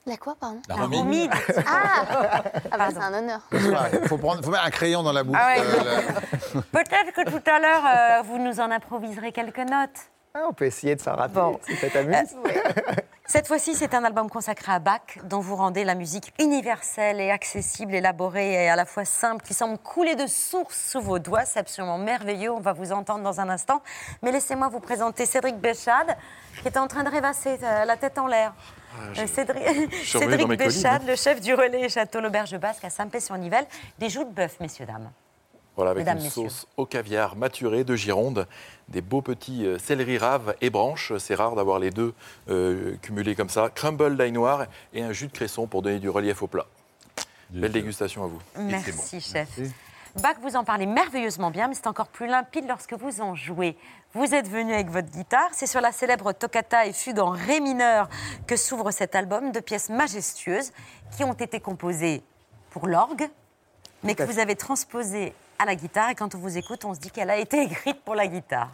[0.10, 1.30] La quoi, pardon La Thibaut.
[1.68, 3.41] Ah, ah bah, c'est un honneur.
[3.51, 5.38] Il faut, prendre- faut mettre un crayon dans la bouche.
[5.39, 5.62] Ah ouais.
[5.62, 6.01] euh,
[6.55, 9.99] la- Peut-être que tout à l'heure, euh, vous nous en improviserez quelques notes.
[10.34, 11.60] Ah, on peut essayer de s'en rappeler, Bon.
[11.64, 12.36] si ça t'amuse.
[13.26, 17.30] Cette fois-ci, c'est un album consacré à Bach, dont vous rendez la musique universelle et
[17.30, 21.45] accessible, élaborée et à la fois simple, qui semble couler de source sous vos doigts.
[21.45, 22.51] C'est absolument merveilleux.
[22.51, 23.84] On va vous entendre dans un instant.
[24.24, 26.18] Mais laissez-moi vous présenter Cédric Béchade,
[26.64, 28.53] qui est en train de rêvasser, euh, la tête en l'air.
[29.14, 31.06] Je- Euh, Cédric, Cédric Béchade, hein.
[31.08, 33.66] le chef du relais Château l'Auberge Basque à Saint-Pé-sur-Nivelle.
[34.00, 35.10] Des joues de bœuf, messieurs, dames.
[35.76, 36.50] Voilà, avec Mesdames, une messieurs.
[36.50, 38.48] sauce au caviar maturé de Gironde,
[38.90, 41.14] des beaux petits euh, céleri raves et branches.
[41.20, 42.14] C'est rare d'avoir les deux
[42.50, 43.70] euh, cumulés comme ça.
[43.74, 46.66] Crumble d'ail noir et un jus de cresson pour donner du relief au plat.
[47.50, 48.42] Belle dégustation à vous.
[48.58, 49.48] Merci, chef.
[50.16, 53.78] Bach, vous en parlez merveilleusement bien, mais c'est encore plus limpide lorsque vous en jouez.
[54.14, 55.49] Vous êtes venu avec votre guitare.
[55.51, 58.10] C'est sur la célèbre toccata et fugue en ré mineur
[58.47, 60.72] que s'ouvre cet album de pièces majestueuses
[61.16, 62.24] qui ont été composées
[62.72, 63.30] pour l'orgue,
[64.03, 66.10] mais que vous avez transposées à la guitare.
[66.10, 68.72] Et quand on vous écoute, on se dit qu'elle a été écrite pour la guitare.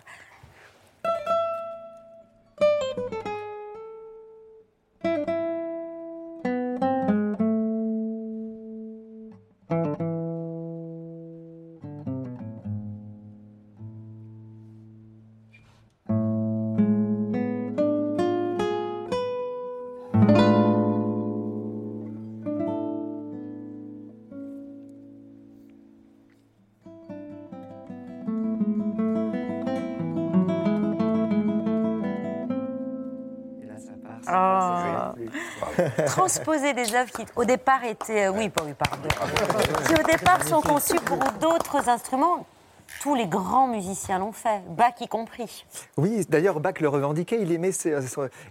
[36.15, 38.27] Transposer des œuvres qui, au départ, étaient.
[38.27, 39.07] euh, oui, oui, pardon.
[39.87, 42.45] Qui, au départ, sont conçues pour d'autres instruments.
[43.01, 45.65] Tous les grands musiciens l'ont fait, Bach y compris.
[45.97, 47.41] Oui, d'ailleurs, Bach le revendiquait.
[47.41, 47.71] Il aimait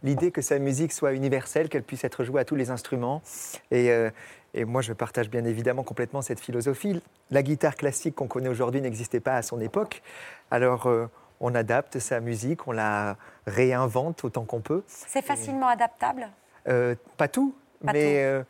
[0.02, 3.22] l'idée que sa musique soit universelle, qu'elle puisse être jouée à tous les instruments.
[3.70, 4.10] Et, euh,
[4.52, 7.00] et moi, je partage bien évidemment complètement cette philosophie.
[7.30, 10.02] La guitare classique qu'on connaît aujourd'hui n'existait pas à son époque.
[10.50, 11.08] Alors, euh,
[11.40, 14.82] on adapte sa musique, on la réinvente autant qu'on peut.
[14.86, 16.28] C'est facilement adaptable?
[16.68, 17.54] Euh, pas tout,
[17.84, 18.18] Pas mais tout.
[18.18, 18.42] euh,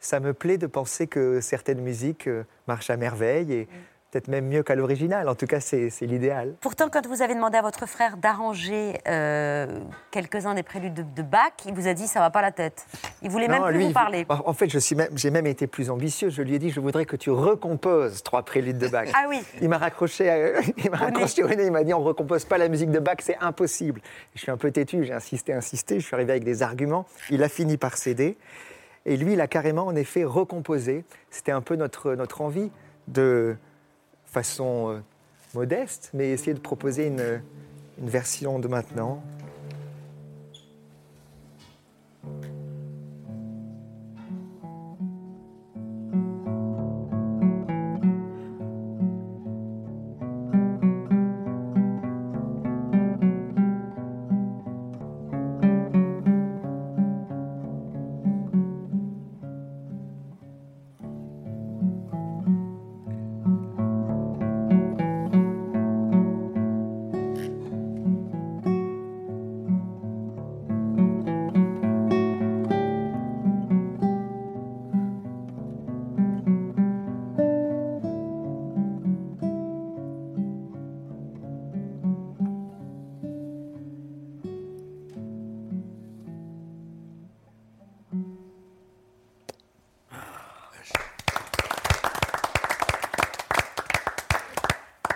[0.00, 3.68] ça me plaît de penser que certaines musiques euh, marchent à merveille et
[4.12, 5.26] peut-être même mieux qu'à l'original.
[5.28, 6.54] En tout cas, c'est l'idéal.
[6.60, 11.22] Pourtant, quand vous avez demandé à votre frère d'arranger euh, quelques-uns des préludes de, de
[11.22, 12.86] Bach, il vous a dit ça va pas la tête.
[13.22, 14.26] Il voulait même plus lui, vous parler.
[14.28, 16.28] En fait, suis même- j'ai même été plus ambitieux.
[16.28, 19.08] Je lui ai dit, je voudrais que tu recomposes trois préludes de Bach.
[19.14, 19.40] Ah oui.
[19.62, 21.64] Il m'a raccroché, à- il m'a raccroché au nez.
[21.66, 24.00] Il m'a dit, on recompose pas la musique de Bach, c'est impossible.
[24.34, 26.00] Je suis un peu têtu, j'ai insisté, insisté.
[26.00, 27.06] Je suis arrivé avec des arguments.
[27.30, 28.36] Il a fini par céder.
[29.06, 31.04] Et lui, il a carrément, en effet, recomposé.
[31.30, 32.70] C'était un peu notre, notre envie
[33.08, 33.56] de
[34.32, 34.98] façon euh,
[35.54, 37.42] modeste, mais essayer de proposer une,
[37.98, 39.22] une version de maintenant.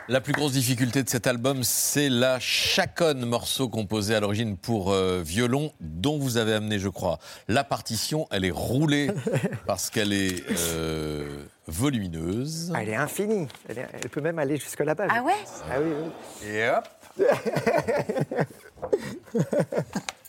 [0.09, 4.93] La plus grosse difficulté de cet album, c'est la chaconne, morceau composé à l'origine pour
[4.93, 8.29] euh, violon, dont vous avez amené, je crois, la partition.
[8.31, 9.11] Elle est roulée
[9.67, 12.71] parce qu'elle est euh, volumineuse.
[12.73, 13.49] Ah, elle est infinie.
[13.69, 15.07] Elle, est- elle peut même aller jusque là-bas.
[15.11, 15.33] Ah ouais
[15.69, 16.49] Ah oui, oui.
[16.49, 16.89] Et hop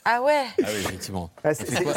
[0.06, 1.30] Ah ouais Ah oui, effectivement.
[1.44, 1.94] Ah, ça, c'est- fait quoi,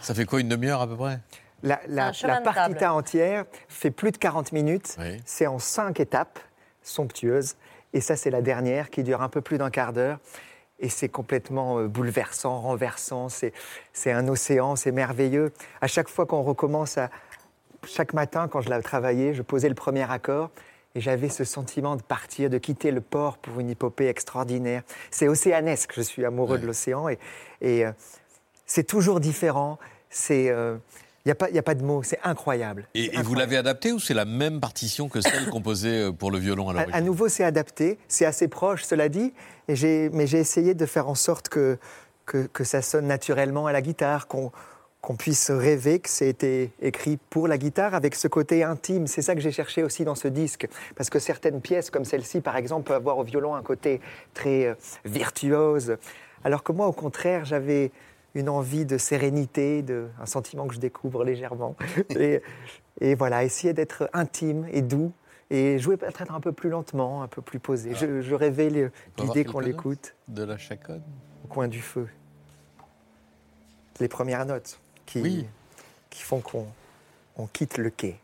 [0.00, 1.18] ça fait quoi, une demi-heure à peu près?
[1.64, 2.92] La, la- un chemin la de partita table.
[2.92, 4.94] entière fait plus de 40 minutes.
[5.00, 5.20] Oui.
[5.24, 6.38] C'est en cinq étapes
[6.84, 7.56] somptueuses.
[7.92, 10.18] Et ça, c'est la dernière qui dure un peu plus d'un quart d'heure.
[10.80, 13.28] Et c'est complètement euh, bouleversant, renversant.
[13.28, 13.52] C'est
[13.92, 15.52] c'est un océan, c'est merveilleux.
[15.80, 17.10] À chaque fois qu'on recommence à.
[17.86, 20.50] Chaque matin, quand je la travaillais, je posais le premier accord.
[20.94, 24.82] Et j'avais ce sentiment de partir, de quitter le port pour une épopée extraordinaire.
[25.10, 27.08] C'est océanesque, je suis amoureux de l'océan.
[27.08, 27.18] Et,
[27.60, 27.92] et, euh,
[28.64, 29.78] c'est toujours différent.
[30.08, 30.50] C'est.
[31.24, 32.86] Il n'y a, pas- y a pas de mots, c'est incroyable.
[32.94, 36.30] Et, et vous l'avez adapté ou c'est la même partition que celle composée euh, pour
[36.30, 39.32] le violon à À, l'origine à nouveau, c'est adapté, c'est assez proche, cela dit,
[39.68, 41.78] et mais j'ai essayé de faire en sorte que,
[42.26, 44.52] que, que ça sonne naturellement à la guitare, qu'on
[45.16, 49.06] puisse rêver que c'est été écrit pour la guitare avec ce côté intime.
[49.06, 52.42] C'est ça que j'ai cherché aussi dans ce disque, parce que certaines pièces, comme celle-ci
[52.42, 54.02] par exemple, peuvent avoir au violon un côté
[54.34, 54.74] très euh,
[55.06, 55.96] virtuose,
[56.44, 57.92] alors que moi, au contraire, j'avais
[58.34, 61.76] une envie de sérénité, de, un sentiment que je découvre légèrement.
[62.18, 62.42] Et,
[63.00, 65.12] et voilà, essayer d'être intime et doux
[65.50, 67.94] et jouer peut-être un peu plus lentement, un peu plus posé.
[67.94, 71.02] Je, je rêvais l'idée qu'on quelques l'écoute De la chaconne
[71.44, 72.08] au coin du feu.
[74.00, 75.46] Les premières notes qui,
[76.10, 76.66] qui font qu'on
[77.36, 78.18] on quitte le quai.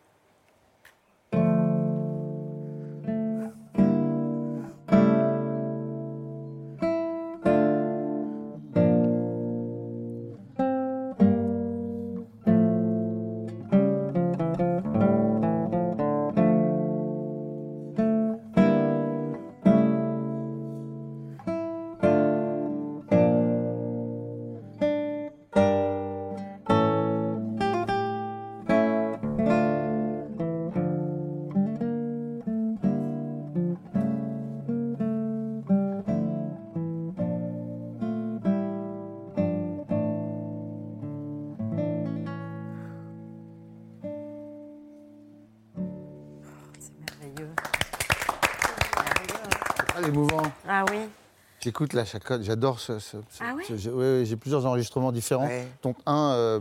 [51.62, 52.98] J'écoute la chacotte, j'adore ce.
[52.98, 55.48] ce- ce- Ah ouais ce- j'ai- ouais, ouais, j'ai plusieurs enregistrements différents,
[55.82, 56.60] dont un euh,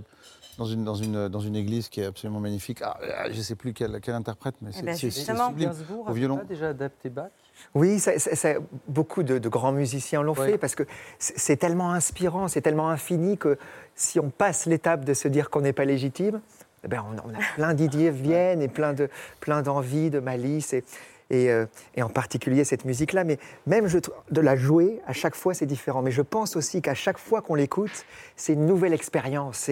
[0.58, 2.82] dans, une, dans, une, dans une église qui est absolument magnifique.
[2.84, 5.48] Ah, ah, je ne sais plus quel, quel interprète, mais c'est ben, c'est- justement.
[5.48, 5.72] sublime.
[6.06, 6.38] Au violon.
[6.38, 7.30] pas déjà adapté Bach?
[7.76, 8.56] Oui, ça- ça- ça-
[8.88, 10.84] beaucoup de, de grands musiciens l'ont fait parce que
[11.18, 13.58] c'est c'est tellement inspirant, c'est tellement infini que
[13.96, 16.42] si on passe l'étape de se dire qu'on n'est pas légitime,
[16.84, 19.10] eh ben on, on a plein d'idées viennent et plein de
[19.42, 20.84] plein d'envie, de malice et,
[21.30, 21.66] et, euh,
[21.96, 23.24] et en particulier cette musique-là.
[23.24, 26.02] Mais même de la jouer à chaque fois c'est différent.
[26.02, 28.06] Mais je pense aussi qu'à chaque fois qu'on l'écoute,
[28.36, 29.70] c'est une nouvelle expérience.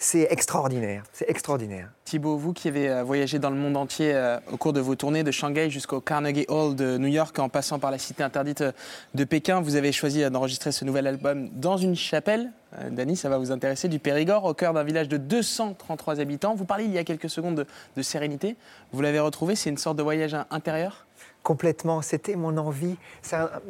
[0.00, 1.90] C'est extraordinaire, c'est extraordinaire.
[2.04, 4.94] Thibaut, vous qui avez euh, voyagé dans le monde entier euh, au cours de vos
[4.94, 8.60] tournées de Shanghai jusqu'au Carnegie Hall de New York en passant par la cité interdite
[8.60, 8.72] euh,
[9.14, 12.52] de Pékin, vous avez choisi d'enregistrer ce nouvel album dans une chapelle.
[12.80, 16.54] Euh, Dany, ça va vous intéresser, du Périgord, au cœur d'un village de 233 habitants.
[16.54, 18.54] Vous parliez il y a quelques secondes de, de sérénité.
[18.92, 21.06] Vous l'avez retrouvé, c'est une sorte de voyage in- intérieur?
[21.42, 22.96] Complètement, c'était mon envie.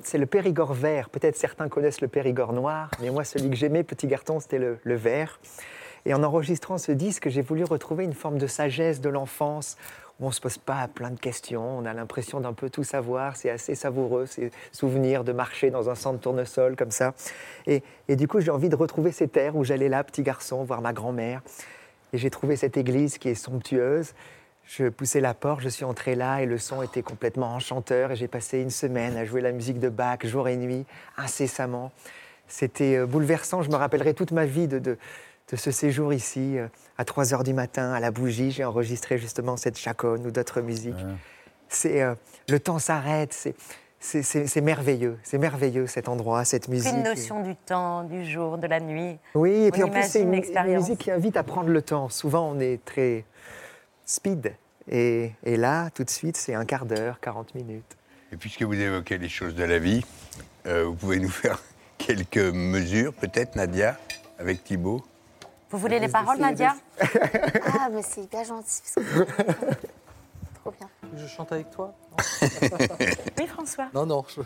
[0.03, 1.09] C'est le Périgord vert.
[1.11, 4.79] Peut-être certains connaissent le Périgord noir, mais moi, celui que j'aimais, petit garçon, c'était le,
[4.83, 5.39] le vert.
[6.07, 9.77] Et en enregistrant ce disque, j'ai voulu retrouver une forme de sagesse de l'enfance
[10.21, 12.83] où on ne se pose pas plein de questions, on a l'impression d'un peu tout
[12.83, 17.15] savoir, c'est assez savoureux, ces souvenirs de marcher dans un centre tournesol comme ça.
[17.67, 20.65] Et, et du coup, j'ai envie de retrouver ces terres où j'allais là, petit garçon,
[20.65, 21.41] voir ma grand-mère.
[22.13, 24.15] Et j'ai trouvé cette église qui est somptueuse.
[24.65, 28.13] Je poussais la porte, je suis entré là et le son était complètement enchanteur.
[28.13, 30.85] Et j'ai passé une semaine à jouer la musique de Bach jour et nuit,
[31.17, 31.93] incessamment.
[32.49, 33.63] C'était euh, bouleversant.
[33.63, 34.99] Je me rappellerai toute ma vie de, de,
[35.51, 36.59] de ce séjour ici.
[36.59, 36.69] euh,
[36.99, 40.61] À 3 heures du matin, à la bougie, j'ai enregistré justement cette chaconne ou d'autres
[40.61, 40.95] musiques.
[41.69, 42.15] C'est euh,
[42.49, 43.33] le temps s'arrête.
[43.33, 43.55] C'est
[44.01, 45.19] c'est- c'est c'est merveilleux.
[45.25, 46.93] C'est merveilleux cet endroit, cette musique.
[46.93, 49.19] Une notion du temps, du jour, de la nuit.
[49.35, 51.83] Oui, et On puis en plus, c'est une, une musique qui invite à prendre le
[51.83, 52.09] temps.
[52.09, 53.25] Souvent, on est très
[54.07, 54.55] speed.
[54.91, 57.97] Et, et là, tout de suite, c'est un quart d'heure, 40 minutes.
[58.33, 60.05] Et puisque vous évoquez les choses de la vie,
[60.67, 61.61] euh, vous pouvez nous faire
[61.99, 63.99] quelques mesures, peut-être, Nadia,
[64.39, 65.03] avec Thibaut?
[65.71, 68.81] Vous voulez les paroles, Nadia Ah, mais c'est hyper gentil.
[68.95, 69.25] parce que-
[70.55, 70.89] Trop bien.
[71.17, 71.95] Je chante avec toi
[73.39, 73.87] Oui, François.
[73.95, 74.25] Non, non.
[74.35, 74.41] je-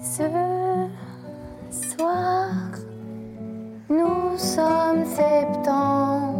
[0.00, 0.28] Ce
[1.70, 2.50] soir,
[3.88, 6.31] nous sommes septembre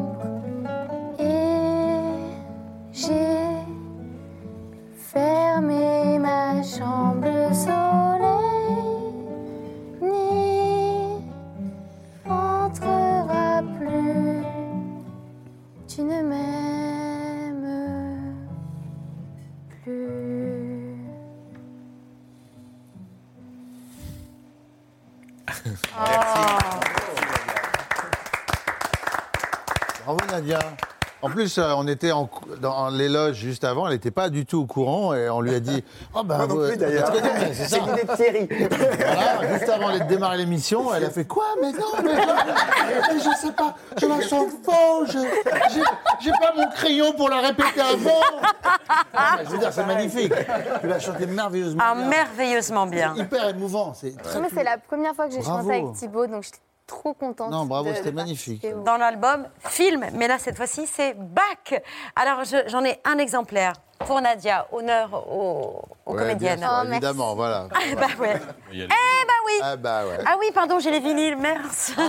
[15.94, 17.68] Tu ne m'aimes
[19.84, 20.96] plus.
[30.02, 30.60] Bravo Nadia.
[31.22, 32.28] En plus, euh, on était en,
[32.60, 35.60] dans l'éloge juste avant, elle n'était pas du tout au courant et on lui a
[35.60, 37.12] dit Oh ben, Moi non vous- plus, d'ailleurs.
[37.52, 37.68] c'est ça.
[37.68, 38.48] C'est l'idée de Thierry.
[38.98, 43.38] Voilà, juste avant de démarrer l'émission, elle a fait Quoi Mais non, mais, mais je
[43.46, 45.18] sais pas, je la sens faux, je-
[46.20, 48.20] j'ai- pas mon crayon pour la répéter avant.
[49.14, 50.32] Ah, je veux dire, c'est magnifique.
[50.80, 51.82] Tu l'as chanté merveilleusement.
[51.86, 52.08] Ah, bien.
[52.08, 53.12] merveilleusement bien.
[53.16, 53.94] C'est hyper émouvant.
[53.94, 56.58] C'est très c'est la première fois que j'ai chanté avec Thibaut, donc j'étais
[56.92, 57.50] trop contente.
[57.50, 58.66] Non, bravo, c'était magnifique.
[58.84, 61.80] Dans l'album Film, mais là, cette fois-ci, c'est Bach.
[62.16, 63.72] Alors, je- j'en ai un exemplaire
[64.04, 66.58] pour Nadia, honneur aux, aux Ouais, comédiennes.
[66.60, 67.68] sûr, évidemment, voilà.
[67.72, 68.40] Ah, bah ouais.
[68.72, 70.18] Eh bah oui Ah bah ouais.
[70.26, 71.94] Ah oui, pardon, j'ai les vinyles, merci.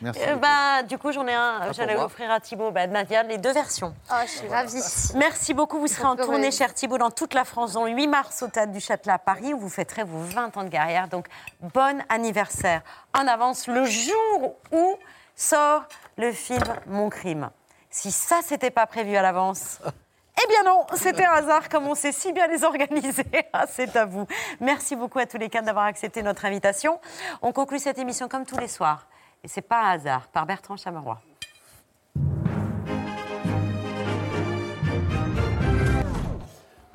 [0.00, 0.20] Merci.
[0.26, 3.38] Euh, bah, du coup, j'en ai un, pour j'allais offrir à Thibaut, bah, Nadia, les
[3.38, 3.94] deux versions.
[4.10, 4.80] Oh, je suis ravie.
[5.14, 5.78] Merci beaucoup.
[5.78, 8.48] Vous serez en tournée, cher Thibault, dans toute la France, dont le 8 mars au
[8.48, 11.08] Théâtre du Châtelet à Paris, où vous fêterez vos 20 ans de carrière.
[11.08, 11.26] Donc,
[11.74, 12.82] bon anniversaire
[13.16, 14.96] en avance, le jour où
[15.34, 15.84] sort
[16.16, 17.50] le film Mon crime.
[17.96, 19.80] Si ça, c'était pas prévu à l'avance.
[19.86, 23.24] Eh bien non, c'était un hasard comme on sait si bien les organiser.
[23.54, 24.26] Ah, c'est à vous.
[24.60, 27.00] Merci beaucoup à tous les quatre d'avoir accepté notre invitation.
[27.40, 29.06] On conclut cette émission comme tous les soirs.
[29.42, 31.18] Et c'est pas un hasard, par Bertrand Chameroy.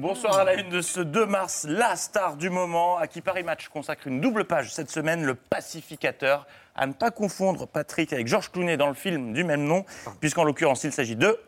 [0.01, 3.43] Bonsoir à la une de ce 2 mars, la star du moment, à qui Paris
[3.43, 6.47] Match consacre une double page cette semaine, le pacificateur.
[6.75, 9.85] À ne pas confondre Patrick avec Georges Clooney dans le film du même nom,
[10.19, 11.39] puisqu'en l'occurrence il s'agit de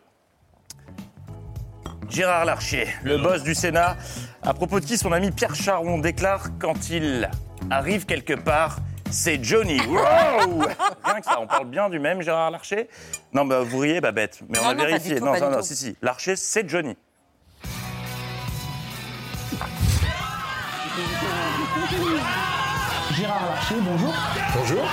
[2.10, 3.98] Gérard Larcher, le boss du Sénat,
[4.44, 7.32] à propos de qui son ami Pierre Charon déclare quand il
[7.72, 8.78] arrive quelque part,
[9.10, 9.80] c'est Johnny.
[9.88, 10.62] Wow
[11.04, 12.88] Rien que ça, on parle bien du même Gérard Larcher
[13.34, 15.20] Non, bah, vous riez, Babette, mais on Non, a non, vérifié.
[15.20, 15.96] non, non, non, si, si.
[16.04, 16.96] Larcher, c'est Johnny.
[23.16, 24.14] Gérard Larcher, bonjour.
[24.56, 24.86] Bonjour.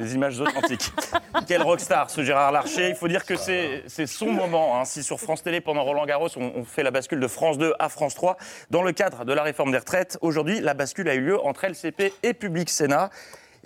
[0.00, 0.92] Des images authentiques.
[1.46, 2.88] Quel rockstar ce Gérard Larcher.
[2.90, 4.80] Il faut dire que c'est c'est son moment.
[4.80, 4.84] hein.
[4.84, 7.74] Si sur France Télé, pendant Roland Garros, on, on fait la bascule de France 2
[7.78, 8.36] à France 3,
[8.70, 11.64] dans le cadre de la réforme des retraites, aujourd'hui, la bascule a eu lieu entre
[11.66, 13.10] LCP et Public Sénat.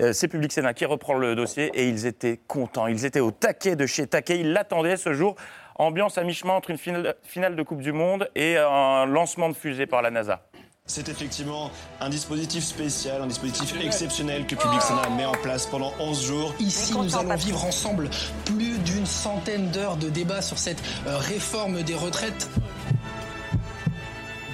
[0.01, 2.87] Euh, c'est Public Sénat qui reprend le dossier et ils étaient contents.
[2.87, 4.39] Ils étaient au taquet de chez taquet.
[4.39, 5.35] Ils l'attendaient ce jour.
[5.81, 9.87] Ambiance à mi-chemin entre une finale, de Coupe du Monde et un lancement de fusée
[9.87, 10.43] par la NASA.
[10.87, 11.71] C'est effectivement
[12.01, 16.55] un dispositif spécial, un dispositif exceptionnel que Public Sénat met en place pendant 11 jours.
[16.59, 18.11] Ici, nous allons vivre ensemble
[18.45, 22.51] plus d'une centaine d'heures de débats sur cette euh, réforme des retraites.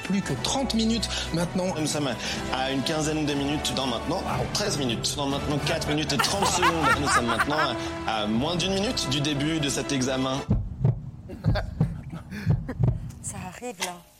[0.03, 1.72] Plus que 30 minutes maintenant.
[1.81, 2.11] Nous sommes
[2.53, 6.18] à une quinzaine de minutes dans maintenant, ah, 13 minutes, dans maintenant 4 minutes et
[6.18, 7.01] 30 secondes.
[7.01, 10.39] Nous sommes maintenant à moins d'une minute du début de cet examen.
[13.22, 14.13] Ça arrive là.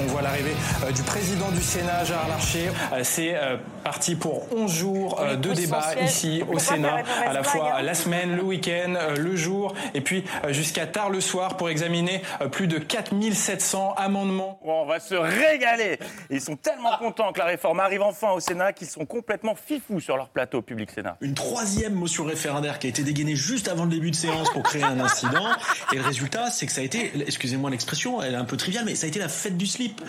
[0.00, 0.54] On voit l'arrivée
[0.84, 2.70] euh, du président du Sénat, Gérard Larcher.
[2.92, 7.76] Euh, C'est euh, parti pour 11 jours de débat ici au Sénat, à la fois
[7.78, 7.82] hein.
[7.82, 12.22] la semaine, le week-end, le jour, et puis jusqu'à tard le soir pour examiner
[12.52, 14.60] plus de 4700 amendements.
[14.62, 15.98] Oh, on va se régaler.
[16.30, 20.00] Ils sont tellement contents que la réforme arrive enfin au Sénat qu'ils sont complètement fifous
[20.00, 21.16] sur leur plateau Public Sénat.
[21.20, 24.62] Une troisième motion référendaire qui a été dégainée juste avant le début de séance pour
[24.62, 25.48] créer un incident.
[25.92, 28.84] Et le résultat, c'est que ça a été, excusez-moi l'expression, elle est un peu triviale,
[28.84, 30.00] mais ça a été la fête du slip.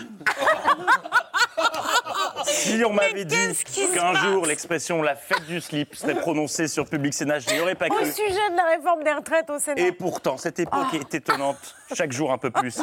[2.46, 3.36] Si on m'avait dit
[3.94, 7.74] qu'un jour l'expression la fête du slip serait prononcée sur Public Sénat, je n'y aurais
[7.74, 8.06] pas Au cru.
[8.10, 9.80] sujet de la réforme des retraites au Sénat.
[9.82, 12.80] Et pourtant, cette époque est étonnante, chaque jour un peu plus.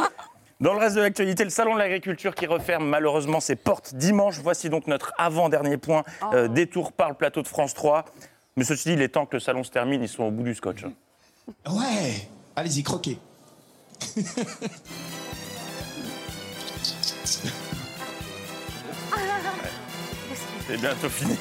[0.59, 4.39] Dans le reste de l'actualité, le Salon de l'agriculture qui referme malheureusement ses portes dimanche.
[4.41, 6.03] Voici donc notre avant-dernier point,
[6.33, 8.05] euh, détour par le plateau de France 3.
[8.55, 10.43] Mais ceci dit, il est temps que le salon se termine, ils sont au bout
[10.43, 10.83] du scotch.
[11.67, 13.19] Ouais, allez-y, croquez.
[20.67, 21.37] C'est bientôt fini.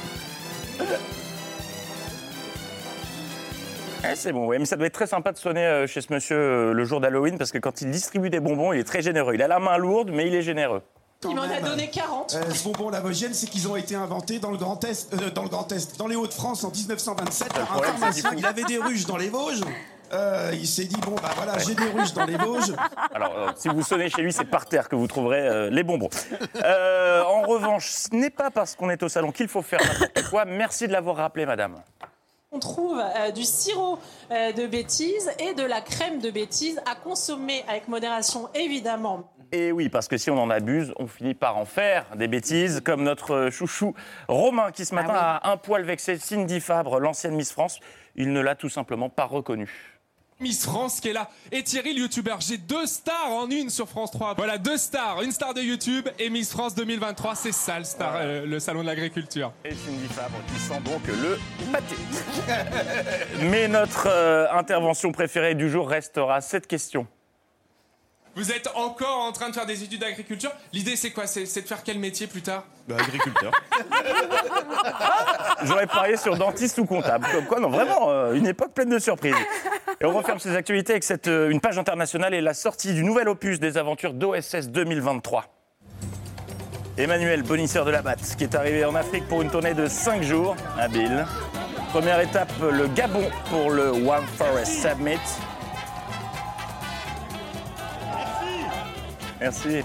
[4.04, 6.12] Eh, c'est bon, ouais, mais ça doit être très sympa de sonner euh, chez ce
[6.12, 9.02] monsieur euh, le jour d'Halloween parce que quand il distribue des bonbons, il est très
[9.02, 9.34] généreux.
[9.34, 10.82] Il a la main lourde, mais il est généreux.
[11.24, 12.34] Il m'en a donné 40.
[12.34, 15.42] Euh, ce bonbon Lavogène, c'est qu'ils ont été inventés dans le Grand Est, euh, dans
[15.42, 18.30] le Grand Est, dans les Hauts-de-France en 1927 par un problème, c'est pharmacien.
[18.30, 19.62] qu'il Il avait des ruches dans les Vosges.
[20.12, 22.72] Euh, il s'est dit bon bah voilà, j'ai des ruches dans les Vosges.
[23.14, 25.82] Alors, euh, si vous sonnez chez lui, c'est par terre que vous trouverez euh, les
[25.82, 26.10] bonbons.
[26.62, 30.30] Euh, en revanche, ce n'est pas parce qu'on est au salon qu'il faut faire n'importe
[30.30, 30.44] quoi.
[30.44, 31.76] Merci de l'avoir rappelé, madame.
[32.52, 33.98] On trouve euh, du sirop
[34.30, 39.32] euh, de bêtises et de la crème de bêtises à consommer avec modération, évidemment.
[39.52, 42.80] Et oui, parce que si on en abuse, on finit par en faire des bêtises,
[42.80, 43.94] comme notre chouchou
[44.28, 47.80] Romain, qui ce matin a un poil vexé Cindy Fabre, l'ancienne Miss France.
[48.14, 49.95] Il ne l'a tout simplement pas reconnue.
[50.38, 52.40] Miss France qui est là et Thierry le youtubeur.
[52.42, 54.34] J'ai deux stars en une sur France 3.
[54.34, 55.22] Voilà, deux stars.
[55.22, 57.34] Une star de YouTube et Miss France 2023.
[57.34, 59.52] C'est ça le, star, euh, le salon de l'agriculture.
[59.64, 61.38] Et Cindy Fabre qui sent donc le
[61.72, 61.96] pâté.
[63.50, 67.06] Mais notre euh, intervention préférée du jour restera cette question.
[68.36, 70.52] Vous êtes encore en train de faire des études d'agriculture.
[70.74, 71.26] L'idée c'est quoi?
[71.26, 72.64] C'est de faire quel métier plus tard?
[72.86, 73.50] Bah, agriculteur.
[75.64, 77.26] J'aurais parié sur dentiste ou comptable.
[77.32, 79.34] Comme quoi, non, vraiment, euh, une époque pleine de surprises.
[80.02, 83.02] Et on referme ces actualités avec cette, euh, une page internationale et la sortie du
[83.02, 85.46] nouvel opus des aventures d'OSS 2023.
[86.98, 90.22] Emmanuel, bonisseur de la batte, qui est arrivé en Afrique pour une tournée de 5
[90.22, 91.24] jours, habile.
[91.88, 95.18] Première étape, le Gabon pour le One Forest Summit.
[99.40, 99.82] Merci.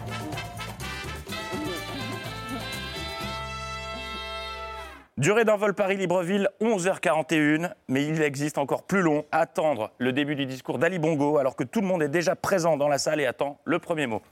[5.18, 10.48] Durée d'un vol Paris-Libreville, 11h41, mais il existe encore plus long, attendre le début du
[10.48, 13.28] discours d'Ali Bongo alors que tout le monde est déjà présent dans la salle et
[13.28, 14.24] attend le premier mot.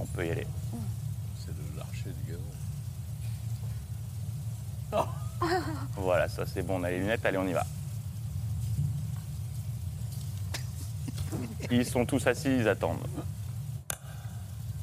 [0.00, 0.48] On peut y aller.
[1.36, 2.42] C'est de l'archer du Gabon.
[5.96, 7.64] Voilà, ça c'est bon, on a les lunettes, allez, on y va.
[11.70, 13.06] Ils sont tous assis, ils attendent.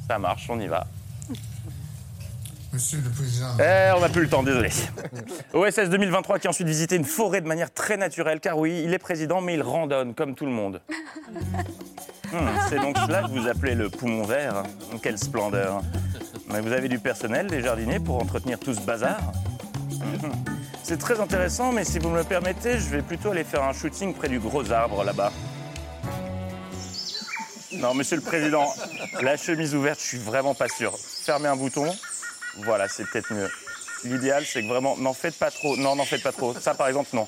[0.07, 0.87] Ça marche, on y va.
[2.71, 3.47] Monsieur le Président.
[3.59, 4.69] Eh, on n'a plus le temps, désolé.
[5.53, 8.93] OSS 2023 qui a ensuite visité une forêt de manière très naturelle, car oui, il
[8.93, 10.81] est président, mais il randonne comme tout le monde.
[12.31, 14.63] Hmm, c'est donc cela que vous appelez le poumon vert.
[15.01, 15.81] Quelle splendeur.
[16.49, 19.19] Mais vous avez du personnel, des jardiniers pour entretenir tout ce bazar.
[20.83, 23.73] C'est très intéressant, mais si vous me le permettez, je vais plutôt aller faire un
[23.73, 25.31] shooting près du gros arbre là-bas.
[27.73, 28.65] Non, monsieur le président,
[29.21, 30.97] la chemise ouverte, je suis vraiment pas sûr.
[30.97, 31.93] Fermez un bouton.
[32.63, 33.49] Voilà, c'est peut-être mieux.
[34.03, 35.75] L'idéal, c'est que vraiment, n'en faites pas trop.
[35.75, 36.53] Non, n'en faites pas trop.
[36.53, 37.27] Ça, par exemple, non.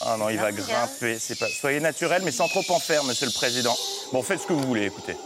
[0.00, 1.18] Ah non, il va grimper.
[1.18, 1.48] C'est pas...
[1.48, 3.76] Soyez naturel, mais sans trop en faire, monsieur le président.
[4.12, 5.16] Bon, faites ce que vous voulez, écoutez.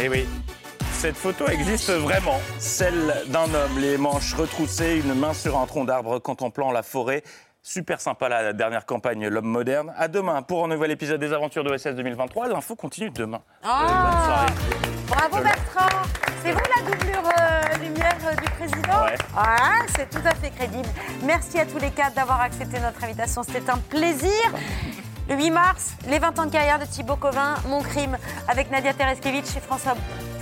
[0.00, 0.28] Eh oui,
[0.92, 2.40] cette photo existe vraiment.
[2.60, 7.24] Celle d'un homme, les manches retroussées, une main sur un tronc d'arbre contemplant la forêt.
[7.62, 9.92] Super sympa la dernière campagne L'homme moderne.
[9.96, 12.46] À demain pour un nouvel épisode des aventures d'OSS 2023.
[12.46, 13.40] L'info continue demain.
[13.62, 14.52] Soirée.
[15.08, 16.02] Bravo Bertrand
[16.44, 19.18] C'est vous la doublure euh, lumière euh, du président Ouais.
[19.36, 20.88] Ah, c'est tout à fait crédible.
[21.24, 23.42] Merci à tous les quatre d'avoir accepté notre invitation.
[23.42, 24.30] C'était un plaisir.
[25.28, 28.16] Le 8 mars, les 20 ans de carrière de Thibaut Covin, Mon crime
[28.48, 29.94] avec Nadia Tereskevitch et François,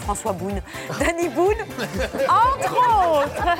[0.03, 0.61] François Boone.
[1.01, 1.57] Danny Boone,
[2.29, 3.57] entre autres.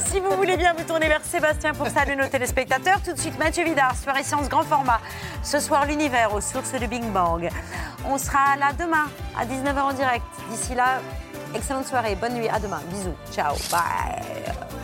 [0.06, 3.38] si vous voulez bien vous tourner vers Sébastien pour saluer nos téléspectateurs, tout de suite
[3.38, 5.00] Mathieu Vidard, soirée séance grand format.
[5.44, 7.48] Ce soir, l'univers aux sources du Big Bang.
[8.06, 9.06] On sera là demain
[9.38, 10.24] à 19h en direct.
[10.50, 11.00] D'ici là,
[11.54, 12.80] excellente soirée, bonne nuit, à demain.
[12.90, 14.83] Bisous, ciao, bye.